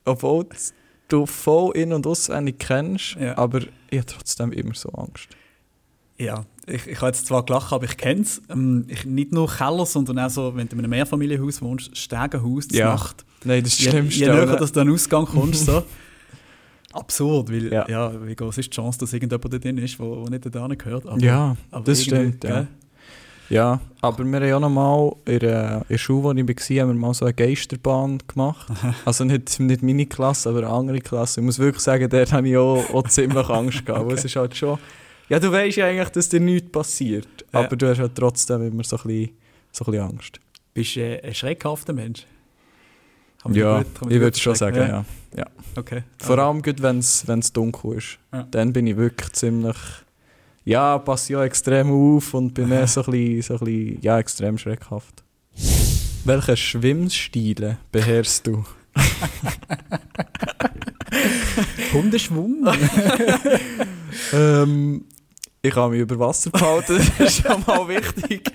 obwohl 0.09 0.45
du 1.07 1.25
voll 1.25 1.75
in- 1.75 1.93
und 1.93 2.05
auswendig 2.05 2.59
kennst, 2.59 3.15
Ja. 3.19 3.37
aber 3.37 3.61
ich 3.89 3.97
habe 3.99 4.05
trotzdem 4.05 4.51
immer 4.51 4.73
so 4.75 4.89
Angst. 4.89 5.27
Ja, 6.17 6.43
ich, 6.67 6.85
ich 6.85 6.97
habe 6.97 7.07
jetzt 7.07 7.25
zwar 7.27 7.43
gelacht, 7.45 7.71
aber 7.71 7.85
ich 7.85 7.95
kenne 7.97 8.21
es. 8.21 8.41
Ähm, 8.49 8.85
ich, 8.89 9.05
nicht 9.05 9.31
nur 9.31 9.47
Keller, 9.49 9.85
sondern 9.85 10.19
auch 10.19 10.29
so, 10.29 10.55
wenn 10.55 10.67
du 10.67 10.73
in 10.75 10.79
einem 10.79 10.89
Mehrfamilienhaus 10.89 11.61
wohnst, 11.61 11.95
Stegenhaus, 11.97 12.67
die 12.67 12.77
Ja. 12.77 12.91
Nacht. 12.91 13.25
Nein, 13.45 13.63
das 13.63 13.71
ist 13.73 13.79
das 13.79 13.85
Je, 13.85 13.91
Schlimmste. 13.91 14.19
je 14.19 14.27
näher 14.29 14.43
oder? 14.43 14.57
dass 14.57 14.71
du 14.71 14.81
an 14.81 14.87
den 14.87 14.93
Ausgang 14.93 15.25
kommst, 15.25 15.65
so. 15.65 15.83
Absurd, 16.93 17.49
weil, 17.51 17.71
Ja. 17.71 17.87
ja. 17.87 18.27
wie 18.27 18.35
groß 18.35 18.57
ist 18.57 18.65
die 18.71 18.75
Chance, 18.75 18.99
dass 18.99 19.13
irgendjemand 19.13 19.53
da 19.53 19.57
drin 19.59 19.77
ist, 19.77 19.97
der 19.99 20.07
nicht 20.07 20.45
da 20.55 20.67
gehört? 20.67 21.05
Aber, 21.05 21.19
ja, 21.19 21.55
aber 21.71 21.83
das 21.85 22.03
stimmt, 22.03 22.43
ja. 22.43 22.67
Ja, 23.49 23.79
aber 24.01 24.23
wir 24.23 24.39
haben 24.39 24.47
ja 24.47 24.59
noch 24.59 24.69
mal 24.69 25.15
in 25.25 25.39
der, 25.39 25.83
Schule, 25.95 26.23
wo 26.23 26.31
ich 26.31 26.37
war, 26.47 26.81
haben 26.83 26.89
wir 26.89 27.07
mal 27.07 27.13
so 27.13 27.25
eine 27.25 27.33
Geisterbahn 27.33 28.19
gemacht. 28.27 28.67
also 29.05 29.23
nicht, 29.25 29.59
nicht 29.59 29.81
meine 29.81 30.05
Klasse, 30.05 30.49
aber 30.49 30.59
eine 30.59 30.69
andere 30.69 30.99
Klasse. 30.99 31.39
Ich 31.41 31.45
muss 31.45 31.57
wirklich 31.59 31.83
sagen, 31.83 32.07
dort 32.09 32.31
habe 32.31 32.47
ich 32.47 32.57
auch, 32.57 32.87
auch 32.93 33.07
ziemlich 33.07 33.49
Angst 33.49 33.85
gehabt. 33.85 34.05
weil 34.05 34.13
Es 34.15 34.25
ist 34.25 34.35
halt 34.35 34.55
schon... 34.55 34.77
Ja, 35.29 35.39
du 35.39 35.51
weißt 35.51 35.77
ja 35.77 35.85
eigentlich, 35.87 36.09
dass 36.09 36.29
dir 36.29 36.39
nichts 36.39 36.71
passiert. 36.71 37.27
Ja. 37.53 37.61
Aber 37.61 37.75
du 37.75 37.89
hast 37.89 37.99
halt 37.99 38.15
trotzdem 38.15 38.67
immer 38.67 38.83
so 38.83 38.97
ein 38.97 39.03
bisschen, 39.03 39.29
so 39.71 39.85
ein 39.85 39.91
bisschen 39.91 40.07
Angst. 40.09 40.39
Bist 40.73 40.95
du 40.95 41.01
äh, 41.01 41.21
ein 41.27 41.33
schreckhafter 41.35 41.93
Mensch? 41.93 42.25
Ja, 43.51 43.77
gut- 43.79 43.87
ich 43.93 43.99
gut 44.01 44.11
würde 44.11 44.37
schon 44.39 44.55
sagen, 44.55 44.75
sagen, 44.77 45.05
ja. 45.35 45.45
Okay. 45.75 46.03
Vor 46.17 46.37
allem, 46.39 46.63
wenn 46.65 46.99
es 46.99 47.53
dunkel 47.53 47.93
ist. 47.97 48.17
Ja. 48.33 48.47
Dann 48.51 48.73
bin 48.73 48.87
ich 48.87 48.97
wirklich 48.97 49.31
ziemlich... 49.33 49.77
Ja, 50.69 50.99
passe 50.99 51.33
ja 51.33 51.43
extrem 51.43 51.89
auf 51.91 52.31
und 52.35 52.53
bin 52.53 52.69
mehr 52.69 52.85
so 52.85 53.01
ein 53.01 53.09
bisschen, 53.09 53.41
so 53.41 53.53
ein 53.55 53.59
bisschen 53.65 54.01
ja, 54.03 54.19
extrem 54.19 54.55
schreckhaft. 54.55 55.23
Welche 56.25 56.55
Schwimmstile 56.55 57.79
beherrschst 57.91 58.45
du? 58.45 58.63
Hundeschwung? 61.91 62.67
ähm, 64.33 65.05
ich 65.63 65.73
kann 65.73 65.89
mich 65.89 66.01
über 66.01 66.19
Wasser 66.19 66.51
behalten, 66.51 66.99
das 67.17 67.31
ist 67.31 67.47
schon 67.47 67.63
mal 67.65 67.87
wichtig. 67.87 68.51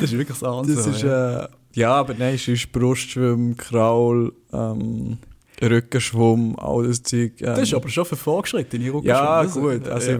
Das 0.00 0.10
ist 0.10 0.12
wirklich 0.12 0.38
das 0.38 0.42
Ansatz. 0.42 0.86
Das 0.86 0.96
ist, 0.96 1.02
äh, 1.02 1.46
ja, 1.74 1.92
aber 1.92 2.14
nein, 2.14 2.36
es 2.36 2.48
ist 2.48 2.72
Brustschwimm, 2.72 3.54
Kraul, 3.58 4.32
ähm, 4.50 5.18
Rückenschwumm, 5.62 6.56
all 6.58 6.86
das 6.88 7.02
Zeug. 7.02 7.32
Ähm, 7.40 7.46
das 7.46 7.60
ist 7.60 7.74
aber 7.74 7.88
schon 7.88 8.04
für 8.04 8.16
Fortgeschrittene 8.16 8.86
Rückenschwung. 8.86 9.06
Ja, 9.06 9.44
gut. 9.44 9.88
Also, 9.88 10.10
ja. 10.10 10.18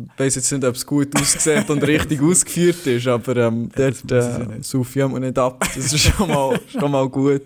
Ich 0.00 0.18
weiß 0.20 0.36
jetzt 0.36 0.52
nicht, 0.52 0.64
ob 0.64 0.76
es 0.76 0.86
gut 0.86 1.08
aussieht 1.20 1.68
und 1.70 1.82
richtig 1.82 2.22
ausgeführt 2.22 2.86
ist, 2.86 3.08
aber 3.08 3.36
ähm, 3.36 3.68
Ja, 3.76 3.90
dort 3.90 4.12
äh, 4.12 4.46
nicht. 4.54 4.64
saufe 4.64 4.98
ich 4.98 5.04
immer 5.04 5.18
nicht 5.18 5.36
ab. 5.38 5.58
Das 5.74 5.92
ist 5.92 5.98
schon 5.98 6.28
mal, 6.28 6.58
schon 6.68 6.90
mal 6.90 7.08
gut. 7.08 7.42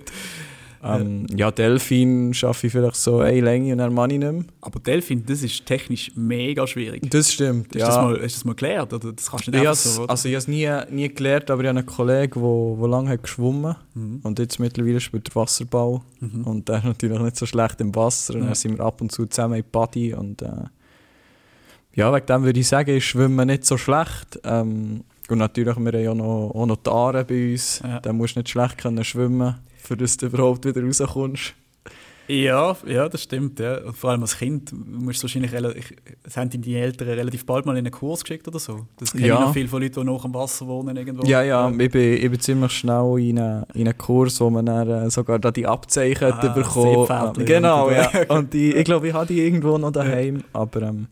Ähm, 0.84 1.26
ja, 1.36 1.50
Delfin 1.52 2.34
schaffe 2.34 2.66
ich 2.66 2.72
vielleicht 2.72 2.96
so 2.96 3.18
eine 3.20 3.40
Länge 3.40 3.70
und 3.72 3.78
dann 3.78 3.94
mache 3.94 4.12
ich 4.12 4.18
nicht 4.18 4.32
mehr. 4.32 4.44
Aber 4.62 4.80
Delfin, 4.80 5.24
das 5.24 5.42
ist 5.44 5.64
technisch 5.64 6.10
mega 6.16 6.66
schwierig. 6.66 7.08
Das 7.08 7.32
stimmt, 7.32 7.68
Hast, 7.68 7.74
ja. 7.76 7.86
du 7.86 7.92
das 7.92 7.96
mal, 8.18 8.22
hast 8.24 8.34
das 8.36 8.44
mal 8.44 8.54
gelernt? 8.56 8.92
Oder 8.92 9.12
das 9.12 9.30
kannst 9.30 9.46
du 9.46 9.50
nicht 9.52 9.62
ich 9.62 9.70
so, 9.74 10.02
oder? 10.02 10.10
also 10.10 10.28
ich 10.28 10.34
habe 10.34 10.38
es 10.38 10.48
nie, 10.48 10.68
nie 10.90 11.08
gelernt, 11.08 11.50
aber 11.52 11.62
ich 11.62 11.68
habe 11.68 11.78
einen 11.78 11.86
Kollegen, 11.86 12.40
der, 12.42 12.76
der 12.80 12.88
lange 12.88 13.10
hat 13.10 13.22
geschwommen 13.22 13.76
Mhm. 13.94 14.20
und 14.22 14.38
jetzt 14.38 14.58
mittlerweile 14.58 15.00
spielt 15.00 15.28
er 15.28 15.34
Wasserball 15.36 16.00
Mhm. 16.20 16.44
und 16.44 16.68
der 16.68 16.78
ist 16.78 16.84
natürlich 16.84 17.20
nicht 17.20 17.36
so 17.36 17.46
schlecht 17.46 17.80
im 17.80 17.94
Wasser 17.94 18.34
und 18.34 18.40
Ja. 18.40 18.46
dann 18.46 18.54
sind 18.54 18.78
wir 18.78 18.84
ab 18.84 19.00
und 19.00 19.12
zu 19.12 19.26
zusammen 19.26 19.54
in 19.58 19.64
Buddy 19.70 20.14
und 20.14 20.42
äh, 20.42 20.48
ja, 21.94 22.12
wegen 22.14 22.26
dem 22.26 22.42
würde 22.42 22.58
ich 22.58 22.68
sagen, 22.68 22.96
ist 22.96 23.04
Schwimmen 23.04 23.46
nicht 23.46 23.64
so 23.66 23.76
schlecht 23.76 24.40
ähm, 24.44 25.04
und 25.28 25.38
natürlich, 25.38 25.76
wir 25.76 25.92
haben 25.92 26.02
ja 26.02 26.14
noch, 26.14 26.50
auch 26.54 26.66
noch 26.66 26.76
die 26.76 26.90
Aare 26.90 27.24
bei 27.24 27.52
uns, 27.52 27.80
Ja. 27.84 28.00
da 28.00 28.12
musst 28.12 28.34
du 28.36 28.40
nicht 28.40 28.48
schlecht 28.48 28.78
können 28.78 29.04
schwimmen, 29.04 29.56
für 29.82 29.96
dass 29.96 30.16
du 30.16 30.26
überhaupt 30.26 30.64
wieder 30.64 30.82
rauskommst. 30.82 31.54
Ja, 32.28 32.76
ja, 32.86 33.08
das 33.08 33.24
stimmt. 33.24 33.58
Ja. 33.58 33.78
Und 33.78 33.96
vor 33.96 34.10
allem 34.10 34.22
als 34.22 34.38
Kind 34.38 34.72
musst 34.72 35.22
wahrscheinlich 35.24 35.52
es 36.22 36.36
haben 36.36 36.48
deine 36.50 36.78
Eltern 36.78 37.08
relativ 37.08 37.44
bald 37.44 37.66
mal 37.66 37.72
in 37.72 37.78
einen 37.78 37.90
Kurs 37.90 38.22
geschickt 38.22 38.46
oder 38.46 38.60
so. 38.60 38.86
Das 38.98 39.12
kenne 39.12 39.26
Ja. 39.26 39.34
ich 39.34 39.40
noch 39.40 39.52
viel 39.52 39.66
von 39.68 39.82
Leuten, 39.82 40.00
die 40.00 40.06
nach 40.12 40.22
dem 40.22 40.32
Wasser 40.32 40.66
wohnen 40.68 40.96
irgendwo. 40.96 41.26
Ja, 41.26 41.42
ja, 41.42 41.68
ich 41.68 41.90
bin, 41.90 42.14
ich 42.14 42.30
bin 42.30 42.40
ziemlich 42.40 42.72
schnell 42.72 43.18
in 43.18 43.38
einen, 43.40 43.64
in 43.74 43.88
einen 43.88 43.98
Kurs, 43.98 44.40
wo 44.40 44.48
man 44.50 44.64
dann, 44.64 44.88
äh, 44.88 45.10
sogar 45.10 45.40
da 45.40 45.50
die 45.50 45.66
Abzeichen 45.66 46.32
Ah, 46.32 46.40
Seepferdchen 46.40 47.44
Genau, 47.44 47.88
und- 47.88 47.94
ja. 47.94 48.10
Und 48.28 48.52
die, 48.54 48.72
ich 48.72 48.84
glaube, 48.84 49.08
ich 49.08 49.14
habe 49.14 49.26
die 49.26 49.40
irgendwo 49.40 49.76
noch 49.76 49.90
daheim. 49.90 50.44
Aber 50.52 50.82
ähm, 50.82 51.08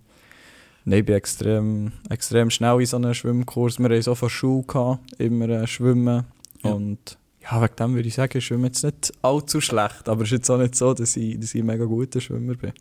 nein, 0.85 1.01
ich 1.01 1.05
bin 1.07 1.17
extrem, 1.17 1.93
extrem 2.09 2.51
schnell 2.51 2.79
in 2.81 2.87
so 2.87 2.97
einem 2.97 3.15
Schwimmkurs. 3.15 3.81
Wir 3.81 3.89
haben 3.91 4.01
so 4.03 4.15
von 4.15 4.31
Schule 4.31 4.63
gehabt, 4.63 5.01
immer 5.19 5.49
äh, 5.49 5.67
schwimmen. 5.67 6.25
Ja. 6.63 6.71
Und 6.71 7.19
ja, 7.43 7.61
wegen 7.63 7.77
dem 7.77 7.95
würde 7.95 8.09
ich 8.09 8.15
sagen, 8.15 8.37
ich 8.39 8.47
schwimme 8.47 8.67
jetzt 8.69 8.83
nicht 8.85 9.13
allzu 9.23 9.61
schlecht. 9.61 10.09
Aber 10.09 10.23
es 10.23 10.29
ist 10.29 10.33
jetzt 10.33 10.51
auch 10.51 10.59
nicht 10.59 10.75
so, 10.75 10.95
dass 10.95 11.17
ich, 11.17 11.39
dass 11.39 11.55
ich 11.55 11.61
ein 11.63 11.67
mega 11.67 11.85
guter 11.85 12.21
Schwimmer 12.21 12.55
bin. 12.55 12.73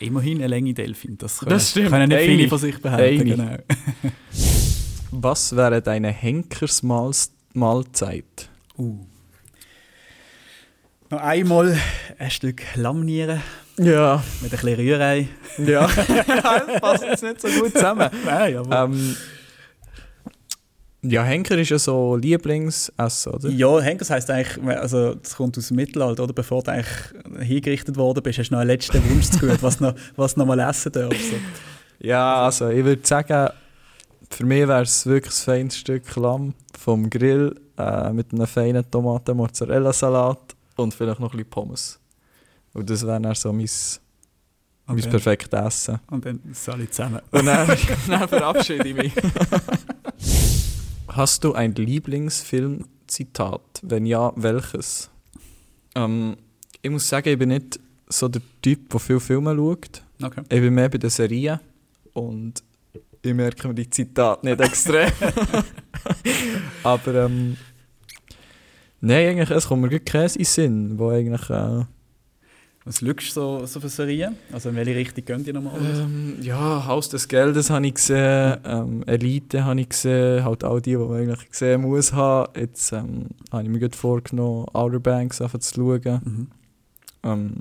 Immerhin 0.00 0.38
eine 0.38 0.46
Länge 0.48 0.72
Delfin. 0.74 1.16
Das 1.18 1.38
können, 1.38 1.50
Das 1.50 1.70
stimmt. 1.70 1.90
können 1.90 2.08
nicht 2.08 2.18
Eine. 2.18 2.26
viele 2.26 2.48
von 2.48 2.58
sich 2.58 2.80
behaupten. 2.80 3.04
Eine. 3.04 3.24
Genau. 3.24 3.52
Was 5.12 5.54
wäre 5.54 5.80
deine 5.82 6.08
Henkersmahlzeit? 6.10 8.48
Uh. 8.78 8.98
Noch 11.10 11.20
einmal 11.20 11.76
ein 12.18 12.30
Stück 12.30 12.62
Lammnieren 12.74 13.42
Ja. 13.78 14.24
mit 14.40 14.50
ein 14.52 14.58
bisschen 14.58 14.74
Rührei. 14.80 15.28
Ja, 15.58 15.86
das 16.08 16.80
passt 16.80 17.04
jetzt 17.04 17.22
nicht 17.22 17.40
so 17.40 17.48
gut 17.60 17.72
zusammen. 17.74 18.08
Nein, 18.24 18.56
aber... 18.56 18.84
Ähm, 18.84 19.16
ja, 21.04 21.24
Henker 21.24 21.58
ist 21.58 21.70
ja 21.70 21.78
so 21.78 22.14
Lieblingsessen, 22.16 23.32
oder? 23.32 23.48
Ja, 23.50 23.80
Henkers 23.80 24.10
heisst 24.10 24.30
eigentlich, 24.30 24.64
also 24.78 25.14
das 25.14 25.36
kommt 25.36 25.58
aus 25.58 25.68
dem 25.68 25.76
Mittelalter, 25.76 26.22
oder? 26.22 26.32
Bevor 26.32 26.62
du 26.62 26.70
eigentlich 26.70 26.86
hingerichtet 27.40 27.96
worden 27.96 28.22
bist, 28.22 28.38
hast 28.38 28.50
du 28.50 28.54
noch 28.54 28.60
einen 28.60 28.70
letzten 28.70 29.02
Wunsch 29.10 29.30
zu 29.30 29.40
gut, 29.40 29.62
was 29.62 29.78
du 29.78 29.84
noch, 29.84 29.94
was 30.14 30.36
noch 30.36 30.46
mal 30.46 30.60
essen 30.60 30.92
darfst. 30.92 31.30
So. 31.30 31.36
Ja, 31.98 32.44
also 32.44 32.68
ich 32.68 32.84
würde 32.84 33.04
sagen, 33.04 33.50
für 34.30 34.46
mich 34.46 34.68
wäre 34.68 34.82
es 34.82 35.04
wirklich 35.04 35.32
das 35.32 35.42
feines 35.42 35.76
Stück 35.76 36.14
Lamm 36.14 36.54
vom 36.78 37.10
Grill 37.10 37.60
äh, 37.76 38.12
mit 38.12 38.32
einem 38.32 38.46
feinen 38.46 38.88
Tomaten-Mozzarella-Salat 38.88 40.54
und 40.76 40.94
vielleicht 40.94 41.18
noch 41.18 41.32
ein 41.32 41.36
bisschen 41.36 41.50
Pommes. 41.50 42.00
Und 42.74 42.88
das 42.88 43.04
wäre 43.04 43.20
dann 43.20 43.34
so 43.34 43.52
mein, 43.52 43.68
mein 44.86 45.00
perfektes 45.00 45.60
Essen. 45.60 45.98
und 46.10 46.24
dann 46.24 46.40
alle 46.68 46.88
zusammen. 46.88 47.20
Und 47.32 47.44
dann, 47.44 47.76
dann 48.08 48.28
verabschiede 48.28 48.88
ich 48.88 48.94
mich. 48.94 49.12
Hast 51.14 51.44
du 51.44 51.52
ein 51.52 51.74
Lieblingsfilmzitat? 51.74 53.60
Wenn 53.82 54.06
ja, 54.06 54.32
welches? 54.34 55.10
Ähm, 55.94 56.38
ich 56.80 56.90
muss 56.90 57.06
sagen, 57.06 57.28
ich 57.28 57.38
bin 57.38 57.50
nicht 57.50 57.78
so 58.08 58.28
der 58.28 58.40
Typ, 58.62 58.88
der 58.88 58.98
viele 58.98 59.20
Filme 59.20 59.54
schaut. 59.54 60.02
Okay. 60.22 60.40
Ich 60.48 60.60
bin 60.60 60.72
mehr 60.72 60.88
bei 60.88 60.96
den 60.96 61.10
Serien 61.10 61.60
und 62.14 62.62
ich 63.20 63.34
merke 63.34 63.68
mir 63.68 63.74
die 63.74 63.90
Zitate 63.90 64.46
nicht 64.46 64.58
extrem. 64.58 65.10
Aber 66.82 67.26
ähm, 67.26 67.58
nein, 69.02 69.28
eigentlich, 69.28 69.50
es 69.50 69.68
kommt 69.68 69.82
mir 69.82 69.90
gut 69.90 70.06
keins 70.06 70.36
in 70.36 70.44
den 70.44 70.46
Sinn, 70.46 70.98
wo 70.98 71.10
eigentlich... 71.10 71.50
Äh, 71.50 71.84
Was 72.84 72.98
schaust 72.98 73.28
du 73.28 73.32
so, 73.32 73.66
so 73.66 73.78
für 73.80 73.88
Serien? 73.88 74.36
Also 74.52 74.70
in 74.70 74.76
welche 74.76 74.96
Richtung 74.96 75.24
gehen 75.24 75.44
die 75.44 75.52
nochmal? 75.52 75.74
Ähm, 75.80 76.38
ja, 76.40 76.84
Haus 76.86 77.08
des 77.08 77.28
Geldes 77.28 77.70
habe 77.70 77.86
ich 77.86 77.94
gesehen, 77.94 78.58
ähm, 78.64 79.04
Elite 79.06 79.64
habe 79.64 79.80
ich 79.80 79.88
gesehen, 79.90 80.44
halt 80.44 80.64
all 80.64 80.80
die, 80.80 80.90
die 80.90 80.96
man 80.96 81.16
eigentlich 81.16 81.48
gesehen 81.50 81.82
muss 81.82 82.12
haben. 82.12 82.52
Jetzt 82.58 82.92
ähm, 82.92 83.26
habe 83.52 83.62
ich 83.62 83.68
mir 83.68 83.78
gut 83.78 83.94
vorgenommen, 83.94 84.66
Outer 84.72 84.98
Banks 84.98 85.40
einfach 85.40 85.60
zu 85.60 85.74
schauen. 85.74 86.20
Mhm. 86.24 86.46
Ähm, 87.22 87.52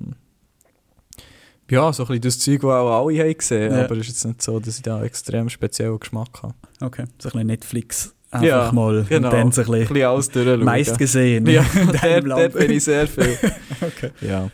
ja, 1.70 1.94
so 1.94 2.04
ein 2.04 2.08
bisschen 2.08 2.22
das 2.22 2.40
Zeug, 2.40 2.62
das 2.62 2.70
auch 2.72 3.06
alle 3.08 3.20
haben 3.20 3.38
gesehen 3.38 3.72
Ja. 3.74 3.86
aber 3.86 3.96
es 3.96 4.02
ist 4.02 4.08
jetzt 4.08 4.26
nicht 4.26 4.42
so, 4.42 4.60
dass 4.60 4.76
ich 4.78 4.82
da 4.82 4.96
einen 4.98 5.06
extrem 5.06 5.50
speziellen 5.50 6.00
Geschmack 6.00 6.42
habe. 6.44 6.56
Okay, 6.82 7.06
so 7.20 7.30
ein 7.30 7.32
bisschen 7.32 7.48
Netflix. 7.48 8.14
Einfach 8.32 8.48
Ja, 8.48 8.72
mal 8.72 9.04
genau. 9.10 9.28
und 9.28 9.34
dann 9.34 9.52
so 9.52 9.62
ein 9.62 9.68
Ein 9.68 9.72
bisschen 9.74 9.88
bisschen 9.94 10.06
alles 10.08 10.30
durchschauen. 10.30 10.64
meist 10.64 10.98
gesehen. 10.98 11.46
Ja, 11.48 11.66
dort, 12.02 12.26
dort 12.28 12.54
bin 12.54 12.72
ich 12.72 12.84
sehr 12.84 13.08
viel. 13.08 13.38
Okay. 13.82 14.12
Ja. 14.22 14.50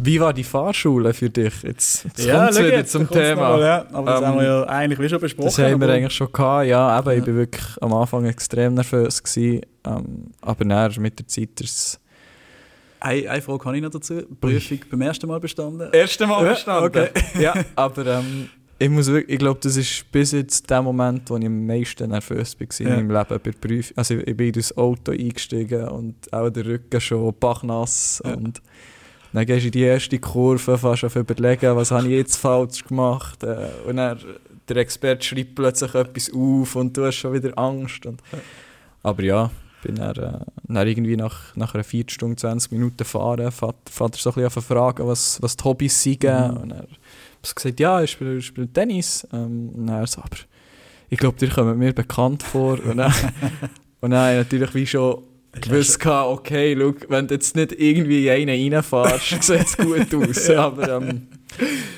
Wie 0.00 0.20
war 0.20 0.32
die 0.32 0.44
Fahrschule 0.44 1.12
für 1.12 1.28
dich? 1.30 1.62
Jetzt, 1.62 2.04
jetzt 2.04 2.24
Ja, 2.24 2.38
kommt's 2.44 2.56
schau 2.58 2.64
wieder 2.64 2.76
jetzt, 2.76 2.92
zum 2.92 3.08
Thema. 3.10 3.34
mal, 3.56 3.60
ja. 3.60 3.86
Aber 3.92 4.10
das 4.12 4.20
Ähm, 4.20 4.26
haben 4.28 4.36
wir 4.38 4.44
ja 4.44 4.64
eigentlich 4.64 5.10
schon 5.10 5.18
besprochen. 5.20 5.46
Das 5.46 5.58
haben 5.58 5.80
wir 5.80 5.86
aber- 5.88 5.94
eigentlich 5.96 6.12
schon 6.12 6.30
gehabt, 6.30 6.66
ja. 6.66 6.98
Eben, 7.00 7.06
Ja. 7.08 7.12
Ich 7.16 7.26
war 7.26 7.34
wirklich 7.34 7.66
am 7.80 7.92
Anfang 7.94 8.24
extrem 8.26 8.74
nervös. 8.74 9.22
Gewesen, 9.22 9.62
ähm, 9.84 10.26
aber 10.42 10.64
dann 10.64 10.92
mit 10.98 11.18
der 11.18 11.26
Zeit 11.26 11.60
ist 11.60 11.98
Eine, 13.00 13.28
eine 13.30 13.42
Frage 13.42 13.64
habe 13.64 13.76
ich 13.76 13.82
noch 13.82 13.90
dazu. 13.90 14.22
Prüfung 14.40 14.78
beim 14.90 15.00
ersten 15.02 15.26
Mal 15.26 15.40
bestanden? 15.40 15.88
erste 15.92 16.26
Mal 16.28 16.42
Ja, 16.42 16.46
verstanden. 16.54 16.84
okay. 16.86 17.08
ja, 17.40 17.54
aber 17.74 18.06
ähm, 18.06 18.50
ich, 18.78 18.88
muss 18.88 19.06
wirklich, 19.08 19.34
ich 19.34 19.38
glaube, 19.38 19.58
das 19.62 19.76
ist 19.76 20.10
bis 20.12 20.32
jetzt 20.32 20.68
der 20.70 20.82
Moment, 20.82 21.28
wo 21.30 21.36
ich 21.36 21.46
am 21.46 21.66
meisten 21.66 22.10
nervös 22.10 22.56
war 22.58 22.80
in 22.80 22.86
Ja. 22.86 22.96
meinem 22.96 23.10
Leben 23.10 23.28
bei 23.28 23.38
der 23.38 23.52
Prüfung. 23.52 23.96
Also 23.96 24.14
ich, 24.14 24.26
ich 24.26 24.36
bin 24.36 24.46
in 24.48 24.52
das 24.52 24.76
Auto 24.76 25.12
eingestiegen 25.12 25.88
und 25.88 26.32
auch 26.32 26.50
der 26.50 26.66
Rücken 26.66 27.00
schon 27.00 27.34
bachnass. 27.38 28.22
Ja. 28.24 28.34
Und 28.34 28.62
dann 29.32 29.46
gehst 29.46 29.62
du 29.62 29.66
in 29.66 29.72
die 29.72 29.82
erste 29.82 30.18
Kurve, 30.18 30.78
fast 30.78 31.04
auf 31.04 31.16
überlegen, 31.16 31.76
was 31.76 31.90
habe 31.90 32.06
ich 32.06 32.12
jetzt 32.12 32.36
falsch 32.36 32.84
gemacht. 32.84 33.42
Äh, 33.42 33.68
und 33.86 33.96
dann 33.96 34.18
der 34.68 34.76
Experte 34.76 35.24
schreibt 35.24 35.54
plötzlich 35.54 35.94
etwas 35.94 36.30
auf 36.32 36.76
und 36.76 36.96
du 36.96 37.04
hast 37.04 37.16
schon 37.16 37.32
wieder 37.32 37.58
Angst. 37.58 38.06
Und, 38.06 38.22
aber 39.02 39.22
ja, 39.22 39.50
bin 39.82 39.96
dann, 39.96 40.16
äh, 40.16 40.38
dann 40.64 40.86
irgendwie 40.88 41.16
nach, 41.16 41.54
nach 41.56 41.74
einer 41.74 41.84
Viertelstunde, 41.84 42.36
20 42.36 42.72
Minuten 42.72 43.04
fahren, 43.04 43.50
fährt, 43.50 43.76
fährt 43.90 44.14
er 44.14 44.18
so 44.20 44.30
ein 44.30 44.42
bisschen 44.44 44.62
fragen, 44.62 45.06
was, 45.06 45.40
was 45.42 45.56
die 45.56 45.64
Hobbys 45.64 46.02
sind. 46.02 46.22
Mhm. 46.24 46.56
Und 46.58 46.70
er 46.72 46.86
hat 47.42 47.56
gesagt, 47.56 47.80
ja, 47.80 48.02
ich 48.02 48.10
spiele, 48.10 48.38
ich 48.38 48.46
spiele 48.46 48.72
Tennis. 48.72 49.26
Ähm, 49.32 49.88
er 49.88 50.06
so, 50.06 50.20
aber 50.20 50.36
ich 51.10 51.18
glaube, 51.18 51.38
dir 51.38 51.48
kommen 51.48 51.78
mir 51.78 51.92
bekannt 51.92 52.42
vor. 52.42 52.78
Und 52.84 52.98
dann, 52.98 53.12
und 54.00 54.10
dann 54.10 54.20
habe 54.20 54.32
ich 54.32 54.38
natürlich 54.38 54.74
wie 54.74 54.86
schon 54.86 55.22
gewusst, 55.52 56.00
gehabt, 56.00 56.28
okay, 56.30 56.76
schau, 56.78 56.94
wenn 57.08 57.26
du 57.26 57.34
jetzt 57.34 57.56
nicht 57.56 57.72
irgendwie 57.72 58.28
in 58.28 58.50
einen 58.50 58.74
reinfährst, 58.74 59.42
sieht 59.42 59.66
es 59.66 59.76
gut 59.76 60.14
aus. 60.14 60.50
Aber 60.50 60.96
ähm. 60.96 61.28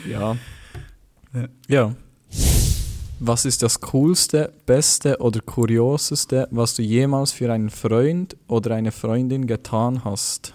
Ja. 0.08 0.36
ja. 1.68 1.94
Was 3.18 3.44
ist 3.44 3.62
das 3.62 3.80
Coolste, 3.80 4.52
Beste 4.64 5.18
oder 5.18 5.40
Kurioseste, 5.40 6.48
was 6.50 6.74
du 6.74 6.82
jemals 6.82 7.32
für 7.32 7.52
einen 7.52 7.68
Freund 7.68 8.36
oder 8.46 8.74
eine 8.74 8.92
Freundin 8.92 9.46
getan 9.46 10.04
hast? 10.04 10.54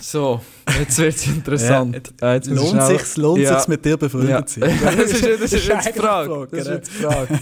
So, 0.00 0.40
jetzt 0.78 0.98
wird 0.98 1.14
es 1.14 1.26
interessant. 1.26 2.12
Ja, 2.20 2.34
jetzt 2.34 2.48
Äh, 2.48 2.52
jetzt 2.54 2.72
Lohnt 2.72 2.82
sich's, 2.82 3.16
lohnt 3.16 3.42
Ja. 3.42 3.54
sich's 3.54 3.68
mit 3.68 3.84
dir 3.84 3.96
befreundet 3.96 4.30
Ja. 4.30 4.46
zu 4.46 4.60
sein? 4.60 4.78
das 4.82 5.10
ist, 5.12 5.22
das 5.40 5.52
ist 5.52 5.66
jetzt 5.68 5.88
die 5.88 5.98
Frage. 5.98 6.48
Das 6.50 6.60
ist 6.60 6.68
jetzt 6.68 6.90
die 6.90 7.02
Frage. 7.04 7.40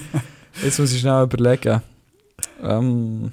Jetzt 0.62 0.78
muss 0.78 0.92
ich 0.92 1.00
schnell 1.00 1.22
überlegen. 1.24 1.80
Ähm, 2.62 3.32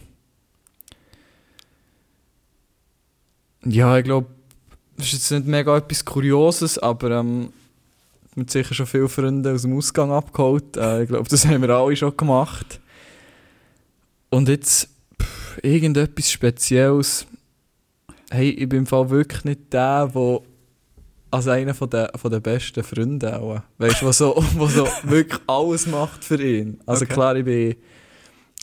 ja, 3.65 3.97
ich 3.97 4.03
glaube, 4.03 4.27
das 4.97 5.07
ist 5.07 5.13
jetzt 5.13 5.31
nicht 5.31 5.45
mega 5.47 5.75
etwas 5.77 6.05
Kurioses, 6.05 6.77
aber 6.79 7.11
ähm, 7.11 7.51
mit 8.35 8.49
sicher 8.51 8.73
schon 8.73 8.85
viele 8.87 9.09
Freunde 9.09 9.53
aus 9.53 9.63
dem 9.63 9.75
Ausgang 9.77 10.11
abgeholt. 10.11 10.77
Äh, 10.77 11.03
ich 11.03 11.09
glaube, 11.09 11.27
das 11.29 11.45
haben 11.47 11.61
wir 11.61 11.69
alle 11.69 11.95
schon 11.95 12.15
gemacht. 12.15 12.79
Und 14.29 14.47
jetzt 14.49 14.89
pff, 15.21 15.59
irgendetwas 15.63 16.31
Spezielles. 16.31 17.25
Hey, 18.31 18.49
ich 18.49 18.67
bin 18.67 18.79
im 18.79 18.85
Fall 18.85 19.09
wirklich 19.09 19.43
nicht 19.45 19.71
der, 19.73 20.07
der 20.07 20.39
als 21.31 21.47
einer 21.47 21.73
von 21.73 21.89
der, 21.89 22.11
von 22.15 22.31
der 22.31 22.39
besten 22.39 22.83
Freunde 22.83 23.39
auch. 23.39 23.61
Weißt 23.77 24.01
du, 24.01 24.05
der 24.05 24.13
so, 24.13 24.35
wo 24.55 24.67
so 24.67 24.87
wirklich 25.03 25.39
alles 25.47 25.87
macht 25.87 26.23
für 26.23 26.41
ihn. 26.41 26.79
Also 26.85 27.05
Okay. 27.05 27.13
klar, 27.13 27.35
ich 27.35 27.45
bin. 27.45 27.75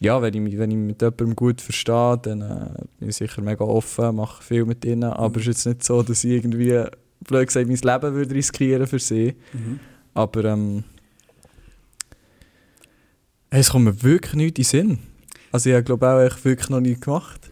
Ja, 0.00 0.20
wenn 0.20 0.35
ich, 0.35 0.40
mich- 0.40 0.59
wenn 0.59 0.70
ich 0.72 0.77
mit 0.77 1.00
jemandem 1.00 1.37
gut 1.37 1.61
verstehe, 1.61 2.18
dann 2.20 2.42
äh, 2.42 2.83
bin 2.98 3.09
ich 3.11 3.16
sicher 3.16 3.40
mega 3.42 3.64
offen, 3.64 4.16
mache 4.16 4.42
viel 4.42 4.64
mit 4.64 4.85
ihnen. 4.85 5.05
Aber 5.05 5.37
es 5.40 5.46
ist 5.46 5.46
jetzt 5.46 5.66
nicht 5.66 5.85
so, 5.85 6.03
dass 6.03 6.24
ich 6.24 6.33
irgendwie, 6.33 6.83
blöd 7.20 7.46
gesagt, 7.46 7.68
mein 7.68 7.77
Leben 7.77 8.14
würde 8.14 8.35
riskieren 8.35 8.87
für 8.87 8.98
sie. 8.98 9.35
Mhm. 9.53 9.79
Aber 10.12 10.44
ähm, 10.46 10.85
es 13.50 13.70
kommt 13.70 13.85
mir 13.85 14.03
wirklich 14.03 14.35
nicht 14.35 14.48
in 14.48 14.55
den 14.55 14.64
Sinn. 14.64 14.98
Also 15.53 15.70
ich 15.70 15.74
habe 15.77 15.85
glaube 15.85 16.09
auch 16.09 16.20
echt 16.20 16.44
wirklich 16.44 16.68
noch 16.70 16.81
nie 16.81 16.96
gemacht. 16.98 17.43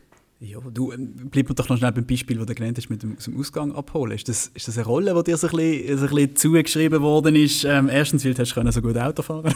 Ja, 0.44 0.58
du, 0.74 0.90
ähm, 0.90 1.14
bleib 1.30 1.48
mir 1.48 1.54
doch 1.54 1.68
noch 1.68 1.78
schnell 1.78 1.92
beim 1.92 2.04
Beispiel, 2.04 2.36
das 2.36 2.46
du 2.46 2.54
genannt 2.56 2.76
hast, 2.76 2.90
mit 2.90 3.00
dem, 3.04 3.16
dem 3.16 3.38
Ausgang 3.38 3.72
abholen. 3.76 4.16
Ist 4.16 4.28
das, 4.28 4.50
ist 4.54 4.66
das 4.66 4.76
eine 4.76 4.86
Rolle, 4.86 5.14
die 5.14 5.30
dir 5.30 5.36
so 5.36 5.46
ein 5.46 5.56
bisschen, 5.56 5.98
so 5.98 6.04
ein 6.06 6.10
bisschen 6.14 6.36
zugeschrieben 6.36 7.00
worden 7.00 7.36
ist? 7.36 7.62
Ähm, 7.64 7.88
erstens, 7.88 8.24
weil 8.24 8.34
du 8.34 8.40
hast 8.42 8.52
können 8.52 8.72
so 8.72 8.82
gut 8.82 8.96
Auto 8.98 9.22
fahren 9.22 9.54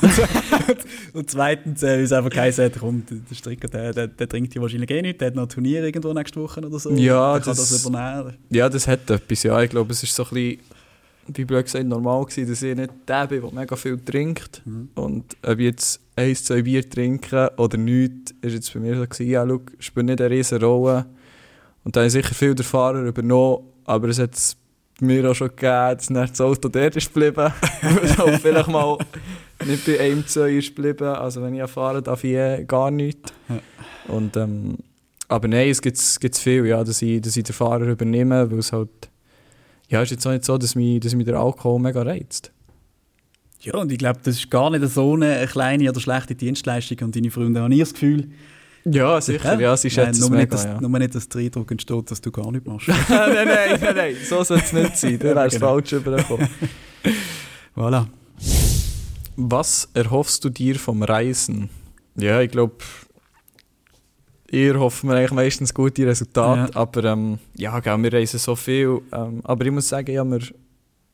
Und 1.12 1.28
zweitens, 1.28 1.82
äh, 1.82 1.88
weil 1.96 2.04
es 2.04 2.12
einfach 2.12 2.36
hat, 2.36 2.72
komm, 2.78 3.02
der 3.10 3.34
Stricker, 3.34 3.66
der, 3.66 3.92
der, 3.92 4.06
der 4.06 4.28
trinkt 4.28 4.52
hier 4.52 4.62
wahrscheinlich 4.62 4.90
eh 4.90 5.02
nicht, 5.02 5.20
der 5.20 5.26
hat 5.28 5.34
noch 5.34 5.42
ein 5.42 5.48
Turnier 5.48 5.82
irgendwo 5.82 6.12
nächste 6.12 6.40
Woche 6.40 6.60
oder 6.60 6.78
so. 6.78 6.90
Ja, 6.92 7.38
das- 7.40 7.56
das 7.56 7.84
übernehmen. 7.84 8.34
Ja, 8.50 8.68
das 8.68 8.86
hat 8.86 9.10
etwas, 9.10 9.42
ja. 9.42 9.60
Ich 9.62 9.70
glaube, 9.70 9.92
es 9.92 10.02
ist 10.04 10.14
so 10.14 10.22
ein 10.22 10.28
bisschen, 10.30 10.58
wie 11.34 11.44
blöd 11.44 11.64
gesagt, 11.64 11.86
normal 11.86 12.24
gewesen, 12.24 12.48
dass 12.48 12.62
ich 12.62 12.76
nicht 12.76 12.92
der 13.06 13.26
bin, 13.26 13.42
der 13.42 13.52
mega 13.52 13.76
viel 13.76 13.98
trinkt. 13.98 14.62
Mhm. 14.64 14.90
Und 14.94 15.36
ob 15.42 15.58
ich 15.58 15.64
jetzt 15.64 16.00
eins, 16.16 16.44
zwei 16.44 16.62
Bier 16.62 16.88
trinke 16.88 17.52
oder 17.56 17.76
nichts, 17.76 18.34
ist 18.42 18.54
jetzt 18.54 18.74
bei 18.74 18.80
mir 18.80 18.96
so 18.96 19.02
gewesen, 19.02 19.28
ja, 19.28 19.46
schau, 19.46 19.60
spielt 19.78 20.06
nicht 20.06 20.20
eine 20.20 20.30
riesen 20.30 20.62
Rolle. 20.62 21.06
Und 21.84 21.94
da 21.94 22.00
habe 22.00 22.06
ich 22.06 22.12
sicher 22.12 22.34
viel 22.34 22.54
der 22.54 22.64
Fahrer 22.64 23.02
übernommen, 23.02 23.64
aber 23.84 24.08
es 24.08 24.18
hat 24.18 24.34
es 24.34 24.56
mir 25.00 25.30
auch 25.30 25.34
schon 25.34 25.48
gegeben, 25.48 26.14
dass 26.14 26.30
das 26.30 26.40
Auto 26.40 26.68
dort 26.68 26.96
ist 26.96 27.12
geblieben. 27.12 27.52
vielleicht 28.40 28.68
mal 28.68 28.98
nicht 29.64 29.86
bei 29.86 30.00
einem, 30.00 30.26
zwei 30.26 30.52
ist 30.52 30.74
geblieben. 30.74 31.08
Also 31.08 31.42
wenn 31.42 31.54
ich 31.54 31.70
fahre, 31.70 32.02
darf 32.02 32.24
ich 32.24 32.32
eh 32.32 32.64
gar 32.64 32.90
nichts. 32.90 33.32
Und, 34.08 34.36
ähm, 34.36 34.78
aber 35.28 35.48
nein, 35.48 35.68
es 35.68 35.82
gibt 35.82 35.98
es 35.98 36.38
viel, 36.38 36.66
ja, 36.66 36.82
dass, 36.82 37.02
ich, 37.02 37.20
dass 37.20 37.36
ich 37.36 37.44
den 37.44 37.54
Fahrer 37.54 37.86
übernehme, 37.86 38.50
weil 38.50 38.58
es 38.58 38.72
halt... 38.72 38.90
Ja, 39.88 40.02
es 40.02 40.06
ist 40.06 40.12
jetzt 40.12 40.26
auch 40.26 40.32
nicht 40.32 40.44
so, 40.44 40.58
dass 40.58 40.74
mich, 40.74 41.00
dass 41.00 41.14
mich 41.14 41.26
der 41.26 41.36
Alkohol 41.38 41.78
mega 41.80 42.02
reizt. 42.02 42.52
Ja, 43.60 43.74
und 43.74 43.90
ich 43.90 43.98
glaube, 43.98 44.20
das 44.22 44.36
ist 44.36 44.50
gar 44.50 44.70
nicht 44.70 44.86
so 44.88 45.14
eine 45.14 45.46
kleine 45.46 45.88
oder 45.90 46.00
schlechte 46.00 46.34
Dienstleistung 46.34 46.98
und 47.02 47.16
deine 47.16 47.30
Freunde 47.30 47.60
haben 47.60 47.70
nie 47.70 47.80
das 47.80 47.92
Gefühl. 47.92 48.28
Ja, 48.84 49.20
sicher, 49.20 49.58
ja, 49.58 49.76
sie 49.76 49.90
schätzen 49.90 50.10
es 50.12 50.20
nur, 50.20 50.30
mega, 50.30 50.54
nicht, 50.54 50.64
ja. 50.64 50.80
nur 50.80 50.98
nicht, 50.98 51.12
dass 51.14 51.28
der 51.28 51.40
Eindruck 51.40 51.68
entsteht, 51.72 52.08
dass 52.08 52.20
du 52.20 52.30
gar 52.30 52.52
nichts 52.52 52.68
machst. 52.68 52.86
nein, 53.08 53.08
nein, 53.08 53.78
nein, 53.80 53.96
nein, 53.96 54.16
so 54.28 54.44
soll 54.44 54.58
es 54.58 54.72
nicht 54.72 54.96
sein. 54.96 55.18
Du 55.18 55.34
wärst 55.34 55.56
Genau. 55.56 55.72
falsch 55.72 55.92
übergekommen. 55.92 56.48
voilà. 57.76 58.06
Was 59.34 59.88
erhoffst 59.92 60.44
du 60.44 60.50
dir 60.50 60.76
vom 60.78 61.02
Reisen? 61.02 61.68
Ja, 62.14 62.40
ich 62.40 62.50
glaube, 62.50 62.76
ihr 64.50 64.78
hofft 64.78 65.04
mir 65.04 65.14
eigentlich 65.16 65.32
meistens 65.32 65.74
gute 65.74 66.06
Resultate, 66.06 66.72
Ja. 66.72 66.80
aber 66.80 67.04
ähm, 67.04 67.38
ja, 67.56 67.78
gell, 67.80 68.02
wir 68.02 68.12
reisen 68.12 68.38
so 68.38 68.56
viel. 68.56 69.00
Ähm, 69.12 69.40
aber 69.44 69.64
ich 69.64 69.72
muss 69.72 69.88
sagen, 69.88 70.10
ich 70.10 70.18
habe 70.18 70.28
mir 70.28 70.40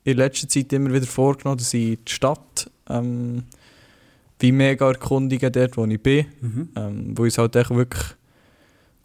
in 0.04 0.16
letzter 0.16 0.48
Zeit 0.48 0.72
immer 0.72 0.92
wieder 0.92 1.06
vorgenommen, 1.06 1.58
dass 1.58 1.72
ich 1.74 1.98
die 2.04 2.12
Stadt 2.12 2.70
ähm, 2.88 3.44
wie 4.40 4.52
mega 4.52 4.88
erkundige, 4.88 5.50
dort 5.50 5.76
wo 5.76 5.84
ich 5.86 6.02
bin. 6.02 6.26
Mhm. 6.40 6.68
Ähm, 6.76 7.12
wo 7.16 7.24
ich 7.24 7.34
es 7.34 7.38
halt 7.38 7.54
echt 7.56 7.70
wirklich 7.70 8.02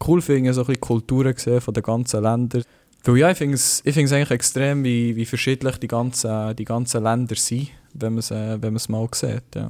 cool 0.06 0.20
finde, 0.20 0.52
so 0.52 0.62
ein 0.62 0.66
bisschen 0.66 0.80
Kulturen 0.80 1.34
gesehen 1.34 1.60
von 1.60 1.74
den 1.74 1.82
ganzen 1.82 2.22
Ländern. 2.22 2.62
Weil 3.04 3.16
ja, 3.16 3.30
ich 3.30 3.38
finde 3.38 3.54
es, 3.54 3.80
ich 3.84 3.96
eigentlich 3.96 4.30
extrem, 4.30 4.84
wie, 4.84 5.14
wie 5.16 5.24
verschiedentlich 5.24 5.78
die 5.78 5.88
ganzen, 5.88 6.54
die 6.56 6.64
ganzen 6.64 7.02
Länder 7.02 7.36
sind, 7.36 7.68
wenn 7.94 8.14
man 8.14 8.18
es 8.18 8.30
äh, 8.30 8.60
wenn 8.60 8.76
mal 8.88 9.08
sieht. 9.12 9.54
Ja. 9.54 9.68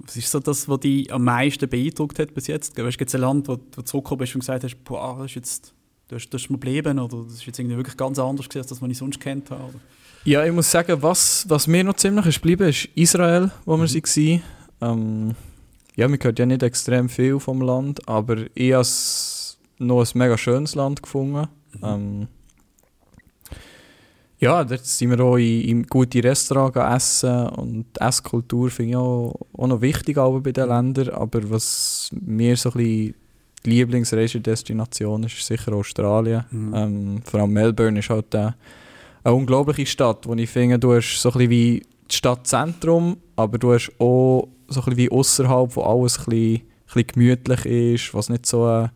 Was 0.00 0.16
ist 0.16 0.30
so 0.30 0.38
das, 0.40 0.68
was 0.68 0.80
dich 0.80 1.12
am 1.12 1.24
meisten 1.24 1.68
beeindruckt 1.68 2.18
hat 2.18 2.32
bis 2.34 2.46
jetzt? 2.46 2.76
Weißt 2.78 2.98
gibt 2.98 3.08
es 3.08 3.14
ein 3.14 3.20
Land, 3.20 3.48
wo 3.48 3.56
du 3.56 3.82
zurückgekommen 3.82 4.20
bist 4.20 4.34
und 4.34 4.40
gesagt 4.40 4.64
hast, 4.64 4.84
boah, 4.84 5.16
das 5.18 5.26
ist 5.26 5.34
jetzt, 5.34 5.74
das 6.08 6.28
das 6.30 6.42
ist 6.42 6.50
mir 6.50 6.58
geblieben 6.58 6.98
oder 6.98 7.24
das 7.24 7.34
ist 7.34 7.46
jetzt 7.46 7.58
irgendwie 7.58 7.76
wirklich 7.76 7.96
ganz 7.96 8.18
anders 8.18 8.48
gewesen, 8.48 8.62
als 8.62 8.68
das, 8.68 8.80
was 8.80 8.90
ich 8.90 8.98
sonst 8.98 9.20
kennt 9.20 9.50
habe? 9.50 9.64
Oder? 9.64 9.80
ja, 10.24 10.44
ich 10.44 10.52
muss 10.52 10.70
sagen, 10.70 11.02
was, 11.02 11.46
was 11.48 11.66
mir 11.66 11.84
noch 11.84 11.94
ziemlich 11.94 12.26
ist 12.26 12.36
geblieben, 12.36 12.68
ist 12.68 12.88
Israel, 12.94 13.50
wo 13.64 13.76
wir 13.76 13.88
waren. 13.88 14.42
Ähm, 14.80 15.34
ja, 15.96 16.06
man 16.06 16.18
hört 16.22 16.38
ja 16.38 16.46
nicht 16.46 16.62
extrem 16.62 17.08
viel 17.08 17.40
vom 17.40 17.60
Land, 17.60 18.06
aber 18.08 18.44
ich 18.54 18.72
habe 18.72 18.86
noch 19.78 20.02
ein 20.02 20.18
mega 20.18 20.38
schönes 20.38 20.74
Land 20.74 21.02
gefunden. 21.02 21.48
Ähm, 21.82 22.28
ja, 24.40 24.62
dort 24.64 24.84
sind 24.84 25.10
wir 25.10 25.20
auch 25.20 25.36
in, 25.36 25.62
in 25.62 25.82
gute 25.84 26.22
Restaurants 26.22 27.22
essen 27.22 27.48
und 27.48 27.86
die 27.96 28.00
Esskultur 28.00 28.70
finde 28.70 28.90
ich 28.90 28.96
auch, 28.96 29.34
auch 29.52 29.66
noch 29.66 29.80
wichtig 29.80 30.16
auch 30.18 30.38
bei 30.40 30.52
den 30.52 30.68
Ländern, 30.68 31.10
aber 31.10 31.50
was 31.50 32.10
mir 32.12 32.56
so 32.56 32.70
ein 32.70 32.74
bisschen 32.74 33.14
die 33.64 33.70
Lieblingsreisedestination 33.70 35.24
ist, 35.24 35.38
ist 35.38 35.46
sicher 35.46 35.72
Australien. 35.72 36.44
Mhm. 36.50 36.74
Ähm, 36.74 37.22
vor 37.24 37.40
allem 37.40 37.52
Melbourne 37.52 37.98
ist 37.98 38.10
halt 38.10 38.32
äh, 38.34 38.52
eine 39.24 39.34
unglaubliche 39.34 39.86
Stadt, 39.86 40.26
wo 40.26 40.34
ich 40.34 40.48
finde, 40.48 40.78
du 40.78 40.94
hast 40.94 41.20
so 41.20 41.30
ein 41.30 41.32
bisschen 41.32 41.50
wie 41.50 41.82
das 42.06 42.16
Stadtzentrum, 42.16 43.16
aber 43.36 43.58
du 43.58 43.72
hast 43.72 43.90
auch 43.98 44.48
so 44.68 44.80
ein 44.80 44.84
bisschen 44.84 44.96
wie 44.96 45.10
außerhalb, 45.10 45.74
wo 45.74 45.82
alles 45.82 46.18
ein 46.18 46.24
bisschen, 46.26 46.54
ein 46.54 46.62
bisschen 46.86 47.06
gemütlich 47.08 47.66
ist, 47.66 48.14
was 48.14 48.28
nicht 48.28 48.46
so 48.46 48.64
eine, 48.64 48.92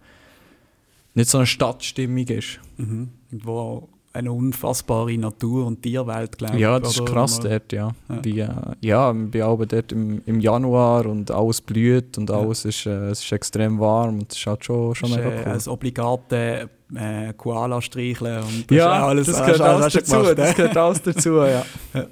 nicht 1.14 1.28
so 1.28 1.38
eine 1.38 1.46
Stadtstimmung 1.46 2.26
ist. 2.28 2.60
Mhm. 2.76 3.08
Wo 3.30 3.88
eine 4.14 4.32
unfassbare 4.32 5.16
Natur- 5.16 5.66
und 5.66 5.82
Tierwelt, 5.82 6.36
glaube 6.36 6.54
ich. 6.56 6.60
Ja, 6.60 6.78
das 6.78 6.92
ist 6.92 7.00
oder? 7.00 7.12
krass 7.12 7.42
Mal- 7.42 7.48
dort, 7.50 7.72
ja. 7.72 7.92
Ja. 8.08 8.24
Wie, 8.24 8.40
äh, 8.40 8.48
ja, 8.80 9.14
wir 9.14 9.56
bin 9.56 9.68
dort 9.68 9.92
im, 9.92 10.22
im 10.26 10.40
Januar 10.40 11.06
und 11.06 11.30
alles 11.30 11.60
blüht 11.60 12.18
und 12.18 12.28
Ja. 12.28 12.36
alles 12.38 12.64
ist, 12.64 12.86
äh, 12.86 13.10
es 13.10 13.24
ist 13.24 13.32
extrem 13.32 13.78
warm 13.80 14.18
und 14.20 14.32
es 14.32 14.38
ist 14.38 14.46
halt 14.46 14.64
schon, 14.64 14.94
schon 14.94 15.10
ist, 15.10 15.16
mega 15.16 15.30
äh, 15.30 15.38
cool. 15.38 15.44
Das 15.54 15.68
obligate 15.68 16.70
äh, 16.94 17.32
Koala 17.34 17.80
streicheln 17.80 18.42
und 18.44 18.70
das 18.70 18.76
Ja, 18.76 19.06
alles, 19.06 19.26
das 19.28 19.38
gehört 19.40 19.60
alles 19.62 19.92
du 19.92 19.98
dazu. 20.00 20.12
gemacht, 20.16 20.38
das 20.38 20.50
äh? 20.50 20.54
gehört 20.54 20.76
alles 20.76 21.02
dazu, 21.02 21.30
ja. 21.38 21.64
Ja. 21.94 22.06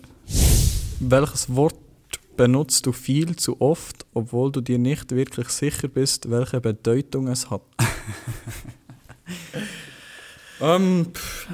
Welches 1.00 1.54
Wort 1.54 1.74
benutzt 2.36 2.86
du 2.86 2.92
viel 2.92 3.36
zu 3.36 3.60
oft, 3.60 4.06
obwohl 4.14 4.50
du 4.50 4.62
dir 4.62 4.78
nicht 4.78 5.14
wirklich 5.14 5.48
sicher 5.48 5.88
bist, 5.88 6.30
welche 6.30 6.60
Bedeutung 6.62 7.28
es 7.28 7.50
hat? 7.50 7.60
ähm, 10.62 11.06
pff, 11.12 11.48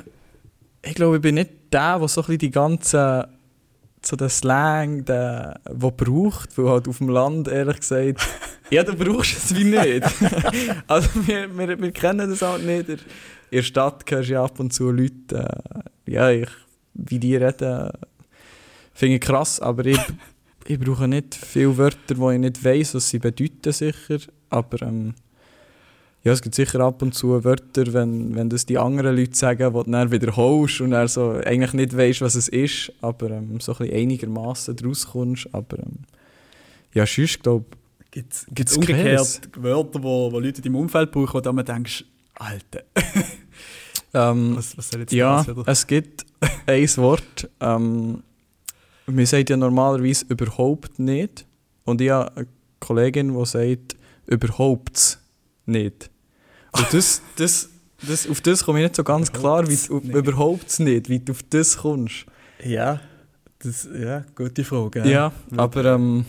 ich 0.86 0.94
glaube, 0.94 1.16
ich 1.16 1.22
bin 1.22 1.34
nicht 1.34 1.50
der, 1.72 1.98
der 1.98 2.08
so 2.08 2.20
ein 2.20 2.26
bisschen 2.26 2.38
die 2.38 2.50
ganze 2.50 3.28
so 4.02 4.14
den 4.14 4.28
Slang, 4.28 5.04
den, 5.04 5.04
der 5.04 5.90
braucht, 5.90 6.56
weil 6.56 6.68
halt 6.68 6.86
auf 6.86 6.98
dem 6.98 7.08
Land, 7.08 7.48
ehrlich 7.48 7.80
gesagt, 7.80 8.24
ja, 8.70 8.84
du 8.84 8.94
brauchst 8.94 9.36
es 9.36 9.54
wie 9.54 9.64
nicht. 9.64 10.06
also 10.86 11.08
wir, 11.26 11.56
wir, 11.58 11.80
wir 11.80 11.92
kennen 11.92 12.30
das 12.30 12.42
halt 12.42 12.64
nicht. 12.64 12.88
In 12.88 12.98
der 13.50 13.62
Stadt 13.62 14.04
hörst 14.08 14.28
du 14.28 14.32
ja 14.32 14.44
ab 14.44 14.60
und 14.60 14.72
zu 14.72 14.90
Leute, 14.90 15.48
äh, 16.06 16.12
ja, 16.12 16.30
ich, 16.30 16.48
wie 16.94 17.18
die 17.18 17.36
reden, 17.36 17.90
finde 18.94 19.16
ich 19.16 19.20
krass, 19.20 19.60
aber 19.60 19.86
ich, 19.86 20.00
ich 20.66 20.78
brauche 20.78 21.08
nicht 21.08 21.34
viele 21.34 21.76
Wörter, 21.76 22.16
wo 22.16 22.30
ich 22.30 22.38
nicht 22.38 22.64
weiss, 22.64 22.94
was 22.94 23.10
sie 23.10 23.18
bedeuten, 23.18 23.72
sicher. 23.72 24.18
Aber 24.50 24.82
ähm, 24.82 25.14
ja, 26.26 26.32
es 26.32 26.42
gibt 26.42 26.56
sicher 26.56 26.80
ab 26.80 27.02
und 27.02 27.14
zu 27.14 27.44
Wörter, 27.44 27.92
wenn, 27.92 28.34
wenn 28.34 28.50
das 28.50 28.66
die 28.66 28.78
anderen 28.78 29.14
Leute 29.16 29.36
sagen, 29.36 29.72
die 29.72 29.84
du 29.84 29.88
dann 29.88 30.10
wiederholst 30.10 30.80
und 30.80 30.90
dann 30.90 31.06
so 31.06 31.30
eigentlich 31.30 31.72
nicht 31.72 31.96
weißt, 31.96 32.20
was 32.20 32.34
es 32.34 32.48
ist, 32.48 32.92
aber 33.00 33.30
ähm, 33.30 33.60
so 33.60 33.70
ein 33.74 33.78
bisschen 33.78 33.94
einigermaßen 33.96 34.74
draus 34.74 35.06
kommst. 35.06 35.48
Aber 35.52 35.78
ähm, 35.78 36.00
ja, 36.94 37.06
sonst 37.06 37.44
glaube 37.44 37.66
Gibt 38.10 38.32
es 38.32 38.76
umgekehrt? 38.76 39.40
Wörter, 39.56 40.02
wo, 40.02 40.32
wo 40.32 40.40
Leute 40.40 40.56
in 40.56 40.64
deinem 40.64 40.74
Umfeld 40.74 41.12
brauchen, 41.12 41.32
wo 41.32 41.40
du 41.40 41.52
dann 41.52 41.64
denkst, 41.64 42.04
Alter, 42.34 42.82
ähm, 44.14 44.56
was, 44.56 44.76
was 44.76 44.88
soll 44.88 45.02
jetzt 45.02 45.12
Ja, 45.12 45.44
das 45.44 45.48
wieder? 45.56 45.62
es 45.64 45.86
gibt 45.86 46.26
ein 46.66 46.96
Wort. 46.96 47.48
Ähm, 47.60 48.24
man 49.06 49.26
sagt 49.26 49.48
ja 49.50 49.56
normalerweise 49.56 50.24
überhaupt 50.28 50.98
nicht. 50.98 51.46
Und 51.84 52.00
ich 52.00 52.10
habe 52.10 52.36
eine 52.36 52.46
Kollegin, 52.80 53.38
die 53.38 53.46
sagt 53.46 53.94
überhaupt 54.26 55.20
nicht. 55.66 56.10
Und 56.78 56.92
das, 56.92 57.22
das, 57.36 57.68
das, 58.06 58.28
auf 58.28 58.40
das 58.40 58.64
komme 58.64 58.80
ich 58.80 58.84
nicht 58.84 58.96
so 58.96 59.04
ganz 59.04 59.32
klar, 59.32 59.66
wie 59.68 59.76
du 59.88 59.98
überhaupt 60.18 60.78
nicht, 60.80 61.08
wie 61.08 61.18
du 61.18 61.32
auf 61.32 61.42
das 61.50 61.76
kommst. 61.78 62.26
Ja, 62.64 63.00
das, 63.60 63.88
ja, 63.98 64.24
gute 64.34 64.64
Frage. 64.64 65.08
Ja, 65.08 65.32
aber 65.56 65.84
ähm, 65.94 66.24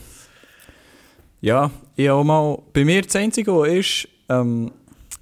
ja, 1.41 1.69
ich 1.95 2.09
auch 2.09 2.23
mal, 2.23 2.57
bei 2.73 2.83
mir 2.85 3.01
das 3.01 3.15
Einzige, 3.15 3.53
was 3.53 3.69
ist, 3.69 4.07
ähm, 4.29 4.71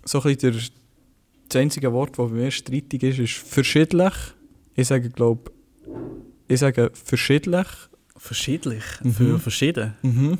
so 0.04 0.22
ein 0.22 0.38
der, 0.38 0.52
das 0.52 1.56
einzige 1.62 1.92
Wort, 1.92 2.12
das 2.18 2.30
bei 2.30 2.34
mir 2.36 2.52
streitig 2.52 3.04
ist, 3.04 3.20
ist 3.20 3.34
verschiedentlich. 3.34 4.14
Ich 4.76 4.88
sage, 4.88 5.10
glaube 5.10 5.52
ich 6.48 6.60
sage 6.60 6.92
verschiedentlich. 6.94 7.68
Verschiedlich, 8.18 8.84
Mhm. 9.04 9.14
für 9.14 9.40
verschieden. 9.40 9.94
Mhm. 10.02 10.38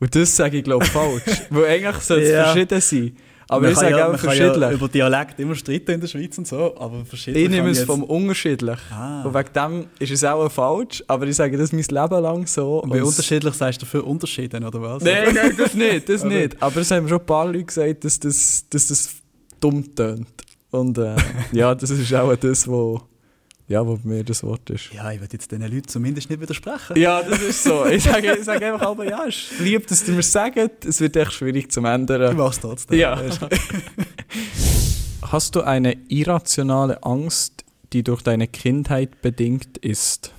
Und 0.00 0.14
das 0.14 0.34
sage 0.36 0.58
ich, 0.58 0.64
glaube 0.64 0.84
ich, 0.84 0.90
falsch. 0.90 1.22
Weil 1.50 1.64
eigentlich 1.66 1.96
soll 2.04 2.20
es 2.20 2.30
Ja. 2.30 2.44
verschieden 2.44 2.80
sein. 2.80 3.16
Aber 3.50 3.62
Man 3.62 3.72
ich 3.72 3.78
sage 3.78 3.96
ja, 3.96 4.08
auch 4.12 4.18
verschiedentlich. 4.18 4.60
Ja 4.60 4.70
über 4.72 4.88
Dialekt 4.88 5.40
immer 5.40 5.54
streiten 5.54 5.92
in 5.92 6.00
der 6.00 6.06
Schweiz 6.08 6.36
und 6.36 6.46
so, 6.46 6.76
aber 6.78 7.04
verschiedentlich. 7.06 7.44
Ich 7.46 7.50
nehme 7.50 7.70
es 7.70 7.82
vom 7.82 8.02
unterschiedlich. 8.04 8.78
Ah. 8.92 9.22
Und 9.22 9.32
wegen 9.34 9.52
dem 9.54 9.86
ist 9.98 10.10
es 10.12 10.22
auch 10.24 10.48
falsch, 10.50 11.02
aber 11.08 11.26
ich 11.26 11.36
sage 11.36 11.56
das 11.56 11.72
mein 11.72 11.82
Leben 11.82 12.22
lang 12.22 12.46
so. 12.46 12.80
Und 12.82 12.94
es- 12.94 13.02
unterschiedlich 13.02 13.54
sagst 13.54 13.80
du 13.80 13.86
für 13.86 14.02
Unterschiede, 14.02 14.58
oder 14.58 14.80
was? 14.82 15.02
Nein, 15.02 15.34
nein, 15.34 15.54
das 15.56 15.72
nicht, 15.74 16.08
das 16.08 16.20
Aber- 16.24 16.30
nicht. 16.34 16.62
Aber 16.62 16.76
es 16.80 16.90
haben 16.90 17.08
schon 17.08 17.18
ein 17.20 17.26
paar 17.26 17.46
Leute 17.46 17.64
gesagt, 17.64 18.04
dass 18.04 18.20
das, 18.20 18.64
dass 18.68 18.88
das 18.88 19.10
dumm 19.60 19.94
tönt. 19.94 20.26
Und 20.70 20.98
äh, 20.98 21.16
ja, 21.52 21.74
das 21.74 21.88
ist 21.88 22.12
auch 22.14 22.36
das, 22.36 22.68
wo, 22.68 23.00
ja, 23.68 23.86
wo 23.86 23.98
mir 24.02 24.24
das 24.24 24.42
Wort 24.42 24.70
ist. 24.70 24.92
Ja, 24.94 25.12
ich 25.12 25.20
würde 25.20 25.34
jetzt 25.34 25.50
diesen 25.50 25.62
Leuten 25.62 25.86
zumindest 25.88 26.30
nicht 26.30 26.40
widersprechen. 26.40 26.96
Ja, 26.96 27.22
das 27.22 27.40
ist 27.42 27.62
so. 27.62 27.84
Ich 27.86 28.02
sage, 28.02 28.34
ich 28.38 28.44
sage 28.44 28.72
einfach 28.72 28.86
aber, 28.88 29.04
ja, 29.08 29.24
es 29.28 29.52
ist 29.52 29.60
lieb, 29.60 29.86
dass 29.86 30.08
ihr 30.08 30.14
mir 30.14 30.22
sagt, 30.22 30.84
es 30.86 31.00
wird 31.00 31.14
echt 31.16 31.32
schwierig 31.34 31.70
zum 31.70 31.84
Ich 31.84 31.90
ändern. 31.92 32.36
mach's 32.36 32.60
trotzdem. 32.60 32.98
Ja. 32.98 33.20
Hast 35.22 35.54
du 35.54 35.60
eine 35.62 35.96
irrationale 36.08 37.02
Angst, 37.02 37.64
die 37.92 38.02
durch 38.02 38.22
deine 38.22 38.46
Kindheit 38.48 39.20
bedingt 39.20 39.76
ist? 39.78 40.32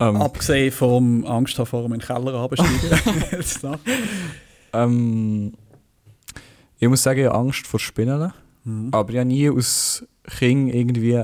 Ähm, 0.00 0.16
Abgesehen 0.20 0.72
vom 0.72 1.24
Angst 1.24 1.54
vor 1.56 1.82
dem 1.82 1.92
in 1.92 2.00
den 2.00 2.06
Keller 2.06 2.32
noch. 3.62 3.78
ähm, 4.72 5.52
ich 6.80 6.88
muss 6.88 7.02
sagen, 7.04 7.20
ich 7.20 7.26
habe 7.26 7.36
Angst 7.38 7.66
vor 7.68 7.78
Spinnen. 7.78 8.32
Mhm. 8.64 8.88
Aber 8.90 9.10
ich 9.12 9.18
habe 9.18 9.28
nie 9.28 9.48
als 9.48 10.04
Kind 10.38 10.74
irgendwie 10.74 11.22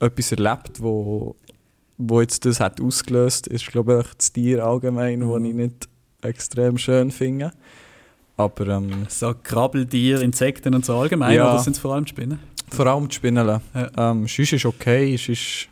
etwas 0.00 0.32
erlebt, 0.32 0.80
wo, 0.82 1.36
wo 1.98 2.20
jetzt 2.20 2.44
das 2.44 2.58
hat 2.60 2.80
ausgelöst 2.80 3.46
hat. 3.46 3.52
ist, 3.52 3.66
glaube 3.66 4.02
ich, 4.04 4.14
das 4.14 4.32
Tier 4.32 4.64
allgemein, 4.64 5.20
das 5.20 5.28
Mhm. 5.28 5.44
ich 5.44 5.54
nicht 5.54 5.88
extrem 6.22 6.78
schön 6.78 7.10
finde. 7.10 7.52
Aber 8.36 8.66
ähm, 8.68 9.06
So 9.08 9.34
Krabbeltiere, 9.42 10.22
Insekten 10.22 10.74
und 10.74 10.84
so 10.84 10.96
allgemein, 10.96 11.36
Ja. 11.36 11.52
oder 11.52 11.62
sind 11.62 11.74
es 11.74 11.78
vor 11.78 11.94
allem 11.94 12.04
die 12.04 12.10
Spinnen? 12.10 12.38
vor 12.72 12.86
allem 12.86 13.08
die 13.08 13.14
Spinnen. 13.16 13.46
Ja. 13.46 13.60
Ähm, 13.96 14.26
sonst 14.28 14.52
ist 14.52 14.64
okay, 14.64 15.14
es 15.14 15.28
ist 15.28 15.68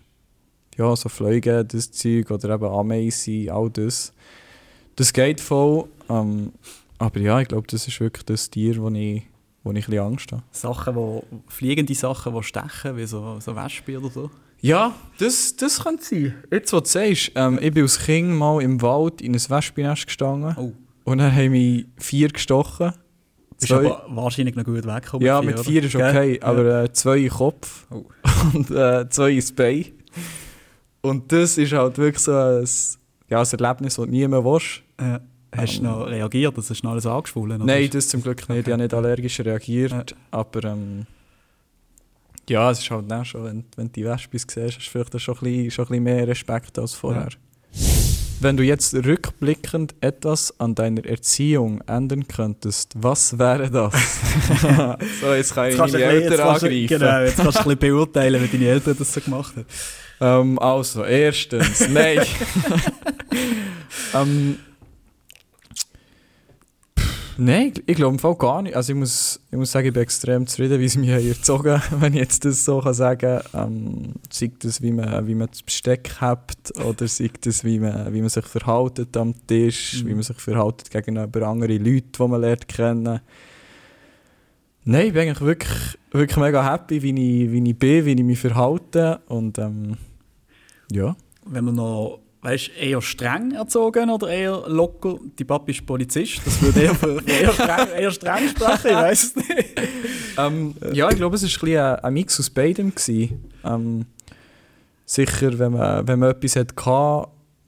ja, 0.76 0.94
so 0.96 1.08
Fliegen, 1.08 1.66
das 1.68 1.90
Zeug 1.92 2.30
oder 2.30 2.54
eben 2.54 2.64
Ameisen, 2.66 3.48
all 3.50 3.70
das. 3.70 4.12
Das 4.96 5.12
geht 5.12 5.40
voll. 5.40 5.84
Ähm, 6.10 6.52
aber 6.98 7.20
ja, 7.20 7.40
ich 7.40 7.48
glaube, 7.48 7.66
das 7.68 7.86
ist 7.86 8.00
wirklich 8.00 8.24
das 8.26 8.50
Tier, 8.50 8.76
wo 8.82 8.88
ich, 8.90 9.22
wo 9.64 9.70
ich 9.72 9.76
ein 9.86 9.90
bisschen 9.90 9.98
Angst 10.04 10.32
habe. 10.32 10.42
Sachen, 10.50 10.94
wo, 10.94 11.24
fliegende 11.48 11.94
Sachen, 11.94 12.34
die 12.34 12.42
stechen, 12.42 12.96
wie 12.96 13.04
so, 13.06 13.38
so 13.40 13.54
Wespen 13.56 13.96
oder 13.98 14.10
so. 14.10 14.30
Ja, 14.60 14.92
das, 15.18 15.54
das 15.56 15.82
könnte 15.84 16.02
sein. 16.04 16.34
Jetzt, 16.50 16.72
was 16.72 16.82
du 16.84 16.88
sagst, 16.88 17.32
ähm, 17.36 17.58
ich 17.62 17.72
bin 17.72 17.82
als 17.84 17.98
Kind 18.00 18.30
mal 18.30 18.60
im 18.62 18.80
Wald 18.82 19.20
in 19.20 19.34
ein 19.34 19.40
Wespennest 19.50 20.06
gestanden 20.06 20.54
Oh. 20.56 20.72
und 21.04 21.18
dann 21.18 21.32
haben 21.34 21.50
mich 21.52 21.86
vier 21.98 22.28
gestochen. 22.28 22.92
Bist 23.60 23.68
Zwei, 23.72 23.86
aber 23.86 24.04
wahrscheinlich 24.08 24.54
noch 24.56 24.64
gut 24.64 24.84
weggekommen. 24.86 25.26
ja, 25.26 25.42
mit 25.42 25.58
vier 25.60 25.82
ist 25.84 25.92
Gell? 25.92 26.08
okay, 26.08 26.38
Ja. 26.40 26.46
aber 26.46 26.82
äh, 26.84 26.92
zwei 26.92 27.18
den 27.20 27.28
Kopf 27.30 27.86
Oh. 27.90 28.04
und 28.54 28.70
äh, 28.70 29.08
zwei 29.10 29.30
ins 29.32 29.52
Bein. 29.52 29.86
Und 31.00 31.30
das 31.32 31.58
ist 31.58 31.72
halt 31.72 31.96
wirklich 31.98 32.22
so 32.22 32.32
ein, 32.32 32.66
ja, 33.28 33.40
ein 33.40 33.46
Erlebnis, 33.60 33.94
das 33.94 34.04
du 34.04 34.10
nie 34.10 34.26
mehr 34.26 34.44
willst. 34.44 34.82
Ja. 35.00 35.20
Hast 35.56 35.78
du 35.78 35.82
noch 35.84 36.06
reagiert? 36.06 36.56
Das 36.58 36.70
ist 36.70 36.84
noch 36.84 36.92
alles 36.92 37.06
angeschwollen? 37.06 37.64
Nein, 37.64 37.88
das 37.90 38.08
zum 38.08 38.22
Glück 38.22 38.48
nicht. 38.48 38.58
Ich 38.58 38.64
Okay. 38.64 38.72
habe 38.72 38.82
nicht 38.82 38.94
allergisch 38.94 39.40
reagiert. 39.40 39.92
Ja. 39.92 40.04
Aber 40.30 40.64
ähm, 40.64 41.06
ja, 42.48 42.70
es 42.70 42.80
ist 42.80 42.90
halt 42.90 43.10
dann 43.10 43.24
schon, 43.24 43.44
wenn, 43.44 43.64
wenn 43.76 43.86
du 43.86 43.92
die 43.92 44.04
Wespis 44.04 44.42
siehst, 44.48 44.76
hast 44.78 44.86
du 44.86 44.90
vielleicht 44.90 45.20
schon 45.20 45.34
ein, 45.36 45.40
bisschen, 45.40 45.70
schon 45.70 45.84
ein 45.84 45.88
bisschen 45.88 46.04
mehr 46.04 46.28
Respekt 46.28 46.78
als 46.78 46.94
vorher. 46.94 47.28
Wenn 48.40 48.56
du 48.56 48.62
jetzt 48.62 48.94
rückblickend 48.94 49.96
etwas 50.00 50.54
an 50.60 50.74
deiner 50.74 51.04
Erziehung 51.04 51.80
ändern 51.88 52.28
könntest, 52.28 52.92
was 52.96 53.36
wäre 53.36 53.68
das? 53.68 53.92
so, 55.20 55.32
jetzt 55.34 55.54
kann 55.54 55.70
ich 55.70 55.76
Jetzt 55.76 55.92
du 55.94 55.98
meine 55.98 56.04
Eltern 56.04 56.30
jetzt 56.30 56.38
du- 56.38 56.44
angreifen. 56.44 56.86
Genau, 56.86 57.20
jetzt 57.20 57.36
kannst 57.36 57.58
du 57.58 57.62
ein 57.62 57.64
bisschen 57.64 57.78
beurteilen, 57.78 58.42
wie 58.42 58.48
deine 58.58 58.68
Eltern 58.70 58.96
das 58.96 59.12
so 59.12 59.20
gemacht 59.20 59.54
haben. 59.56 59.66
Ähm, 60.20 60.58
also, 60.60 61.04
erstens, 61.04 61.88
nein. 61.88 62.20
ähm, 64.14 64.58
nein, 67.38 67.72
ich 67.86 67.96
glaube 67.96 68.14
im 68.14 68.18
Fall 68.18 68.34
gar 68.34 68.60
nicht. 68.62 68.76
Also 68.76 68.92
ich 68.92 68.98
muss, 68.98 69.40
ich 69.50 69.56
muss 69.56 69.72
sagen, 69.72 69.86
ich 69.86 69.92
bin 69.94 70.02
extrem 70.02 70.46
zufrieden, 70.46 70.78
wie 70.80 70.88
sie 70.88 70.98
mich 70.98 71.10
haben 71.14 71.26
erzogen 71.28 71.80
wenn 72.00 72.12
ich 72.12 72.18
jetzt 72.20 72.44
das 72.44 72.64
so 72.64 72.80
kann 72.80 72.92
sagen 72.94 73.40
kann. 73.52 73.72
Ähm, 73.72 74.14
sei 74.30 74.50
das, 74.58 74.82
wie 74.82 74.92
man, 74.92 75.26
wie 75.26 75.34
man 75.34 75.48
das 75.48 75.62
Besteck 75.62 76.16
hat 76.20 76.72
oder 76.84 77.08
sei 77.08 77.30
das, 77.40 77.64
wie 77.64 77.78
man, 77.78 78.12
wie 78.12 78.20
man 78.20 78.28
sich 78.28 78.44
verhält 78.44 79.16
am 79.16 79.34
Tisch, 79.46 80.02
Mhm. 80.02 80.08
wie 80.08 80.14
man 80.14 80.22
sich 80.22 80.38
verhält 80.38 80.90
gegenüber 80.90 81.46
anderen 81.46 81.82
Leuten, 81.84 82.12
die 82.18 82.28
man 82.28 82.40
lernt 82.40 82.68
kennen. 82.68 83.20
Nein, 84.84 85.06
ich 85.06 85.12
bin 85.12 85.22
eigentlich 85.22 85.40
wirklich, 85.40 85.98
wirklich 86.12 86.36
mega 86.38 86.64
happy, 86.72 87.02
wie 87.02 87.10
ich, 87.44 87.52
wie 87.52 87.70
ich 87.70 87.78
bin, 87.78 88.04
wie 88.04 88.12
ich 88.12 88.22
mich 88.22 88.38
verhalte 88.38 89.20
und 89.28 89.58
ähm, 89.58 89.96
ja. 90.90 91.14
Wenn 91.44 91.64
man 91.64 91.74
noch, 91.74 92.20
weißt 92.42 92.70
eher 92.78 93.02
streng 93.02 93.52
erzogen 93.52 94.10
oder 94.10 94.28
eher 94.28 94.64
locker? 94.68 95.18
Die 95.38 95.44
Papi 95.44 95.72
ist 95.72 95.86
Polizist, 95.86 96.40
das 96.44 96.62
würde 96.62 96.82
eher, 96.82 96.94
für, 96.94 97.22
eher, 97.26 97.52
streng, 97.52 97.88
eher 97.96 98.10
streng 98.10 98.48
sprechen, 98.48 98.86
ich 98.86 98.94
weiß 98.94 99.22
es 99.22 99.36
nicht. 99.36 99.48
Ähm, 100.38 100.76
ja, 100.92 101.10
ich 101.10 101.16
glaube, 101.16 101.34
es 101.34 101.42
war 101.42 101.48
ein, 101.48 101.60
bisschen 101.60 101.96
ein, 101.96 102.14
Mix 102.14 102.38
aus 102.38 102.48
beidem. 102.48 102.92
Ähm, 103.64 104.06
sicher, 105.04 105.58
wenn 105.58 105.72
man, 105.72 106.06
wenn 106.06 106.20
man 106.20 106.30
etwas 106.30 106.54
hatte, 106.54 106.76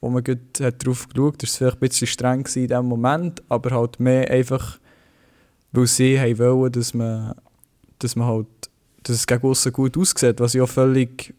wo 0.00 0.08
man 0.08 0.22
gut 0.22 0.60
hat 0.60 0.86
drauf 0.86 1.08
geschaut 1.08 1.34
hat, 1.34 1.42
war 1.42 1.48
es 1.48 1.56
vielleicht 1.56 1.76
ein 1.76 1.80
bisschen 1.80 2.06
streng 2.06 2.46
in 2.54 2.68
dem 2.68 2.86
Moment, 2.86 3.42
aber 3.48 3.70
halt 3.72 3.98
mehr 3.98 4.30
einfach, 4.30 4.78
weil 5.72 5.88
sie 5.88 6.16
wollen, 6.38 6.70
dass 6.70 6.94
man, 6.94 7.34
dass 7.98 8.14
man 8.14 8.28
halt, 8.28 8.46
dass 9.02 9.16
es 9.16 9.26
gegen 9.26 9.40
gut 9.72 9.98
aussieht, 9.98 10.40
was 10.40 10.54
ich 10.54 10.60
auch 10.60 10.68
völlig, 10.68 11.34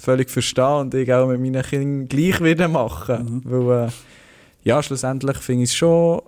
völlig 0.00 0.30
verstehe 0.30 0.78
und 0.78 0.94
ich 0.94 1.12
auch 1.12 1.28
mit 1.28 1.40
meinen 1.40 1.62
Kindern 1.62 2.08
gleich 2.08 2.42
wieder 2.42 2.68
machen. 2.68 3.42
Weil, 3.44 3.88
äh, 3.88 3.90
ja, 4.64 4.82
schlussendlich 4.82 5.36
finde 5.38 5.64
ich 5.64 5.70
es 5.70 5.76
schon, 5.76 6.22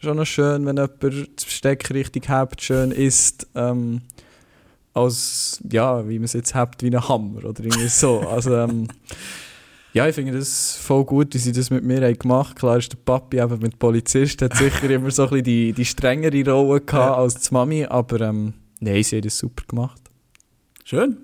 schon 0.00 0.16
noch 0.16 0.24
schön, 0.26 0.64
wenn 0.66 0.76
jemand 0.76 1.02
das 1.02 1.44
Besteck 1.44 1.90
richtig 1.90 2.28
hat, 2.28 2.60
schön 2.62 2.90
isst, 2.92 3.46
ähm, 3.54 4.02
als, 4.94 5.62
ja, 5.70 6.08
wie 6.08 6.18
man 6.18 6.24
es 6.24 6.32
jetzt 6.32 6.54
hat, 6.54 6.82
wie 6.82 6.88
ein 6.94 7.08
Hammer 7.08 7.44
oder 7.44 7.62
irgendwie 7.62 7.88
so. 7.88 8.20
Also, 8.20 8.54
ähm, 8.56 8.88
ja, 9.92 10.08
ich 10.08 10.14
finde 10.14 10.32
das 10.32 10.76
voll 10.76 11.04
gut, 11.04 11.34
wie 11.34 11.38
sie 11.38 11.52
das 11.52 11.70
mit 11.70 11.84
mir 11.84 12.02
haben 12.02 12.18
gemacht 12.18 12.56
Klar 12.56 12.78
ist 12.78 12.92
der 12.92 12.98
Papi 12.98 13.40
eben 13.40 13.58
mit 13.60 13.78
Polizist, 13.78 14.42
hat 14.42 14.56
sicher 14.56 14.90
immer 14.90 15.10
so 15.10 15.22
ein 15.24 15.28
bisschen 15.30 15.44
die, 15.44 15.72
die 15.72 15.84
strengere 15.84 16.50
Rolle 16.50 16.80
gehabt 16.80 16.92
Ja. 17.10 17.14
als 17.14 17.34
die 17.48 17.54
Mami, 17.54 17.84
aber 17.84 18.20
ähm, 18.22 18.54
nein, 18.80 19.02
sie 19.02 19.18
hat 19.18 19.24
das 19.24 19.38
super 19.38 19.64
gemacht. 19.68 20.00
Schön. 20.84 21.18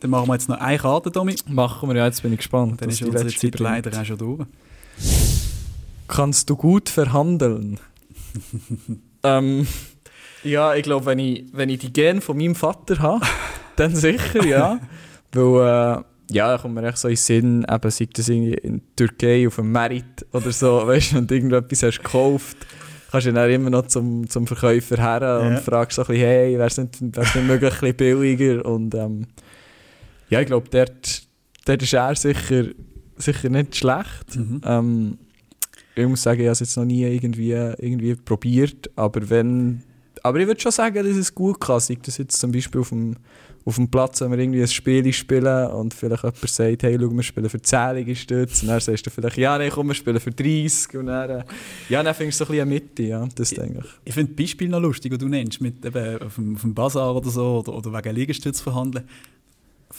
Dann 0.00 0.10
machen 0.10 0.28
wir 0.28 0.34
jetzt 0.34 0.48
noch 0.48 0.58
eine 0.58 0.78
Karte, 0.78 1.12
Tommy. 1.12 1.34
Machen 1.48 1.88
wir 1.88 1.96
ja, 1.96 2.06
jetzt 2.06 2.22
bin 2.22 2.32
ich 2.32 2.38
gespannt. 2.38 2.80
Dann 2.80 2.88
ist 2.88 3.00
die 3.00 3.04
unsere 3.04 3.24
letzte 3.24 3.40
Zeit 3.40 3.52
bringt. 3.52 3.60
leider 3.70 4.00
auch 4.00 4.04
schon 4.04 4.18
durch. 4.18 4.46
Kannst 6.08 6.50
du 6.50 6.56
gut 6.56 6.88
verhandeln? 6.88 7.78
ähm, 9.22 9.66
ja, 10.42 10.74
ich 10.74 10.82
glaube, 10.82 11.06
wenn 11.06 11.18
ich, 11.18 11.44
wenn 11.52 11.68
ich 11.68 11.78
die 11.80 11.92
Gene 11.92 12.20
von 12.20 12.36
meinem 12.36 12.54
Vater 12.54 12.98
habe, 12.98 13.24
dann 13.76 13.94
sicher, 13.94 14.44
ja. 14.44 14.80
Weil, 15.32 16.00
äh, 16.00 16.04
ja, 16.32 16.48
da 16.52 16.58
kommt 16.58 16.74
mir 16.74 16.86
echt 16.88 16.98
so 16.98 17.08
in 17.08 17.14
den 17.14 17.18
Sinn, 17.18 17.66
eben, 17.70 17.90
sei 17.90 18.08
das 18.12 18.28
irgendwie 18.28 18.54
in 18.54 18.80
der 18.98 19.06
Türkei 19.08 19.46
auf 19.46 19.58
einem 19.58 19.72
Merit 19.72 20.26
oder 20.32 20.50
so, 20.52 20.82
weißt 20.86 21.12
du, 21.12 21.16
wenn 21.16 21.26
du 21.26 21.34
irgendetwas 21.34 21.82
hast 21.82 21.98
gekauft, 22.02 22.56
kannst 23.10 23.26
du 23.26 23.32
dann 23.32 23.50
immer 23.50 23.70
noch 23.70 23.86
zum, 23.86 24.28
zum 24.28 24.46
Verkäufer 24.46 24.96
her 24.96 25.20
Ja. 25.20 25.38
und 25.38 25.58
fragst 25.60 25.96
so 25.96 26.02
ein 26.02 26.08
bisschen, 26.08 26.26
hey, 26.26 26.56
wäre 26.58 26.66
es 26.68 26.78
nicht, 26.78 26.96
wär's 27.00 27.34
nicht 27.34 27.46
möglich, 27.46 27.72
ein 27.74 27.80
bisschen 27.80 27.96
billiger? 27.96 28.64
Und 28.64 28.94
ähm, 28.94 29.26
ja, 30.30 30.40
ich 30.40 30.46
glaube, 30.46 30.68
dort, 30.70 31.22
dort 31.64 31.82
ist 31.82 31.92
er 31.92 32.14
sicher, 32.14 32.64
sicher 33.16 33.48
nicht 33.48 33.76
schlecht. 33.76 34.36
Mhm. 34.36 34.60
Ähm, 34.64 35.18
ich 35.94 36.06
muss 36.06 36.22
sagen, 36.22 36.40
ich 36.40 36.46
habe 36.46 36.52
es 36.52 36.60
jetzt 36.60 36.76
noch 36.76 36.84
nie 36.84 37.02
irgendwie, 37.02 37.52
irgendwie 37.52 38.14
probiert, 38.14 38.90
aber 38.96 39.28
wenn... 39.28 39.82
Aber 40.22 40.38
ich 40.38 40.46
würde 40.46 40.60
schon 40.60 40.72
sagen, 40.72 40.94
dass 40.94 41.16
es 41.16 41.34
gut 41.34 41.60
kann. 41.60 41.80
Sei 41.80 41.96
das 42.02 42.18
jetzt 42.18 42.38
zum 42.38 42.52
Beispiel 42.52 42.82
auf 42.82 42.90
dem, 42.90 43.16
auf 43.64 43.76
dem 43.76 43.90
Platz, 43.90 44.20
wenn 44.20 44.30
wir 44.30 44.38
irgendwie 44.38 44.62
ein 44.62 44.68
Spiel 44.68 45.12
spielen 45.12 45.66
und 45.70 45.94
vielleicht 45.94 46.22
jemand 46.22 46.48
sagt, 46.48 46.82
hey, 46.82 46.98
schau, 47.00 47.10
wir 47.10 47.22
spielen 47.22 47.48
für 47.48 47.60
10 47.60 47.96
Liegestütze. 47.96 48.62
Und 48.62 48.68
dann 48.68 48.80
sagst 48.80 49.06
du 49.06 49.10
vielleicht, 49.10 49.36
ja, 49.36 49.56
nein, 49.58 49.70
komm, 49.72 49.88
wir 49.88 49.94
spielen 49.94 50.20
für 50.20 50.30
30. 50.30 50.96
Und 50.96 51.06
dann, 51.06 51.30
äh, 51.30 51.44
ja, 51.88 52.02
dann 52.02 52.14
findest 52.14 52.40
du 52.40 52.44
so 52.44 52.52
ein 52.52 52.56
bisschen 52.56 52.68
eine 52.68 52.74
Mitte, 52.74 53.02
ja, 53.02 53.28
das 53.34 53.50
denke 53.50 53.80
ich. 53.80 53.90
Ich 54.04 54.14
finde 54.14 54.32
das 54.32 54.44
Beispiel 54.44 54.68
noch 54.68 54.80
lustig, 54.80 55.10
das 55.10 55.18
du 55.18 55.28
nennst, 55.28 55.60
mit 55.60 55.84
eben 55.84 56.22
auf 56.22 56.34
dem, 56.34 56.54
auf 56.54 56.62
dem 56.62 56.74
Bazar 56.74 57.14
oder 57.14 57.30
so, 57.30 57.58
oder, 57.60 57.74
oder 57.74 57.92
wegen 57.92 58.14
Liegestütz 58.14 58.60
verhandeln. 58.60 59.06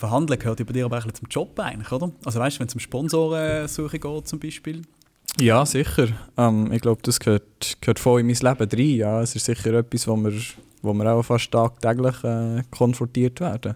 Verhandeln 0.01 0.39
gehört 0.39 0.65
bei 0.65 0.73
dir 0.73 0.85
aber 0.85 0.97
eigentlich 0.97 1.13
zum 1.13 1.27
Job 1.29 1.59
eigentlich, 1.59 1.91
oder? 1.91 2.11
Also 2.25 2.39
weißt 2.39 2.57
du, 2.57 2.59
wenn 2.61 2.67
es 2.67 2.73
um 2.73 2.79
Sponsorensuche 2.79 3.99
geht 3.99 4.27
zum 4.27 4.39
Beispiel. 4.39 4.81
Ja, 5.39 5.63
sicher. 5.65 6.07
Ähm, 6.37 6.71
ich 6.71 6.81
glaube, 6.81 7.01
das 7.03 7.19
gehört, 7.19 7.77
gehört 7.79 7.99
voll 7.99 8.19
in 8.21 8.25
mein 8.27 8.35
Leben 8.35 8.69
rein. 8.69 8.95
Ja. 8.95 9.21
Es 9.21 9.35
ist 9.35 9.45
sicher 9.45 9.73
etwas, 9.73 10.07
wo 10.07 10.15
wir, 10.17 10.33
wo 10.81 10.93
wir 10.93 11.13
auch 11.13 11.21
fast 11.21 11.51
tagtäglich 11.51 12.23
äh, 12.23 12.63
konfrontiert 12.71 13.39
werden. 13.39 13.75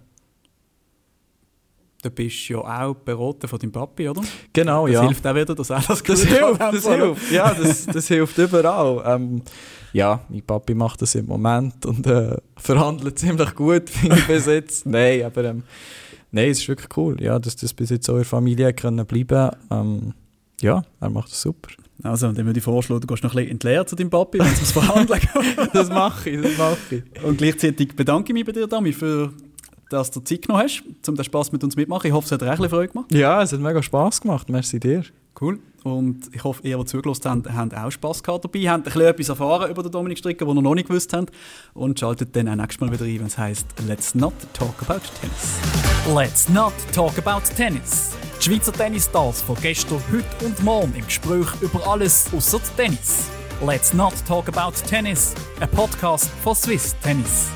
Du 2.02 2.10
bist 2.10 2.50
ja 2.50 2.58
auch 2.58 2.96
Berater 2.96 3.48
von 3.48 3.58
deinem 3.58 3.72
Papi, 3.72 4.10
oder? 4.10 4.22
Genau, 4.52 4.86
Das 4.86 4.94
ja. 4.94 5.02
hilft 5.04 5.26
auch 5.26 5.36
wieder, 5.36 5.56
dass 5.56 5.70
er 5.70 5.82
das 5.88 6.04
Das 6.04 6.24
hilft, 6.24 6.60
das 6.60 6.88
hilft. 6.88 7.32
Ja, 7.32 7.54
das, 7.54 7.86
das 7.86 8.08
hilft 8.08 8.38
überall. 8.38 9.02
Ähm, 9.06 9.42
ja, 9.94 10.20
mein 10.30 10.42
Papi 10.42 10.74
macht 10.74 11.02
das 11.02 11.16
im 11.16 11.28
Moment 11.28 11.86
und 11.86 12.06
äh, 12.06 12.36
verhandelt 12.58 13.18
ziemlich 13.18 13.56
gut, 13.56 13.90
finde 13.92 14.18
ich 14.18 14.28
bis 14.28 14.46
jetzt. 14.46 14.86
Nein, 14.86 15.24
aber 15.24 15.46
ähm, 15.46 15.64
nein, 16.32 16.50
es 16.50 16.60
ist 16.60 16.68
wirklich 16.68 16.96
cool, 16.98 17.22
ja, 17.22 17.40
dass 17.40 17.56
das 17.56 17.74
bis 17.74 17.90
jetzt 17.90 18.06
so 18.06 18.14
in 18.14 18.20
der 18.20 18.26
Familie 18.26 18.74
können 18.74 19.06
bleiben 19.06 19.56
ähm, 19.72 20.14
Ja, 20.62 20.84
er 21.00 21.10
macht 21.10 21.32
das 21.32 21.42
super. 21.42 21.70
Also, 22.04 22.32
dann 22.32 22.46
würde 22.46 22.60
ich 22.60 22.64
vorschlagen, 22.64 23.02
du 23.02 23.08
gehst 23.08 23.24
noch 23.24 23.32
ein 23.32 23.38
bisschen 23.38 23.52
entleert 23.52 23.88
zu 23.88 23.96
deinem 23.96 24.10
Papi, 24.10 24.40
wenn 24.40 24.48
es 24.48 24.72
Verhandeln 24.72 25.22
das 25.74 25.90
mache 25.90 26.30
ich, 26.30 26.42
das 26.42 26.58
mache 26.58 26.78
ich. 26.96 27.24
Und 27.24 27.38
gleichzeitig 27.38 27.96
bedanke 27.96 28.32
ich 28.32 28.34
mich 28.34 28.46
bei 28.46 28.52
dir, 28.52 28.68
Dami, 28.68 28.92
für 28.92 29.32
dass 29.90 30.12
du 30.12 30.20
Zeit 30.20 30.42
genommen 30.42 30.64
hast, 30.64 30.84
um 31.08 31.16
den 31.16 31.24
Spass 31.24 31.52
mit 31.52 31.64
uns 31.64 31.76
mitmachen. 31.76 32.08
Ich 32.08 32.14
hoffe, 32.14 32.26
es 32.26 32.32
hat 32.32 32.42
dir 32.42 32.46
ein 32.46 32.58
bisschen 32.58 32.70
Freude 32.70 32.92
gemacht. 32.92 33.14
Ja, 33.14 33.42
es 33.42 33.54
hat 33.54 33.60
mega 33.60 33.82
Spass 33.82 34.20
gemacht. 34.20 34.50
Merci 34.50 34.80
dir. 34.80 35.04
Cool. 35.40 35.60
Und 35.84 36.34
ich 36.34 36.44
hoffe, 36.44 36.68
ihr, 36.68 36.78
die 36.78 36.86
zugelassen 36.86 37.30
habt, 37.30 37.54
habt 37.54 37.78
auch 37.78 37.92
Spass 37.92 38.24
gehabt 38.24 38.46
dabei, 38.46 38.70
habt 38.70 38.88
ein 38.88 39.02
etwas 39.02 39.30
erfahren 39.30 39.70
über 39.70 39.84
den 39.84 39.92
Dominik 39.92 40.18
Stricker, 40.18 40.48
was 40.48 40.56
ihr 40.56 40.62
noch 40.62 40.74
nicht 40.74 40.88
gewusst 40.88 41.14
habt. 41.14 41.32
Und 41.74 42.00
schaltet 42.00 42.36
dann 42.36 42.50
auch 42.50 42.56
nächstes 42.56 42.82
Mal 42.82 42.92
wieder 42.92 43.06
ein, 43.06 43.20
wenn 43.20 43.28
es 43.28 43.38
heisst 43.38 43.68
Let's 43.86 44.16
not 44.16 44.34
talk 44.54 44.74
about 44.82 45.02
tennis. 45.22 45.60
Let's 46.16 46.50
not 46.50 46.74
talk 46.94 47.18
about 47.20 47.42
tennis. 47.56 48.16
Die 48.40 48.46
Schweizer 48.46 48.74
Tennisstars 48.74 49.42
von 49.42 49.56
gestern, 49.62 50.02
heute 50.12 50.46
und 50.46 50.64
morgen 50.64 50.94
im 50.96 51.06
Gespräch 51.06 51.48
über 51.62 51.88
alles 51.88 52.28
außer 52.34 52.60
Tennis. 52.76 53.30
Let's 53.66 53.94
not 53.94 54.14
talk 54.28 54.48
about 54.50 54.76
tennis. 54.88 55.34
Ein 55.60 55.70
Podcast 55.70 56.30
von 56.44 56.56
Swiss 56.56 56.96
Tennis. 57.02 57.50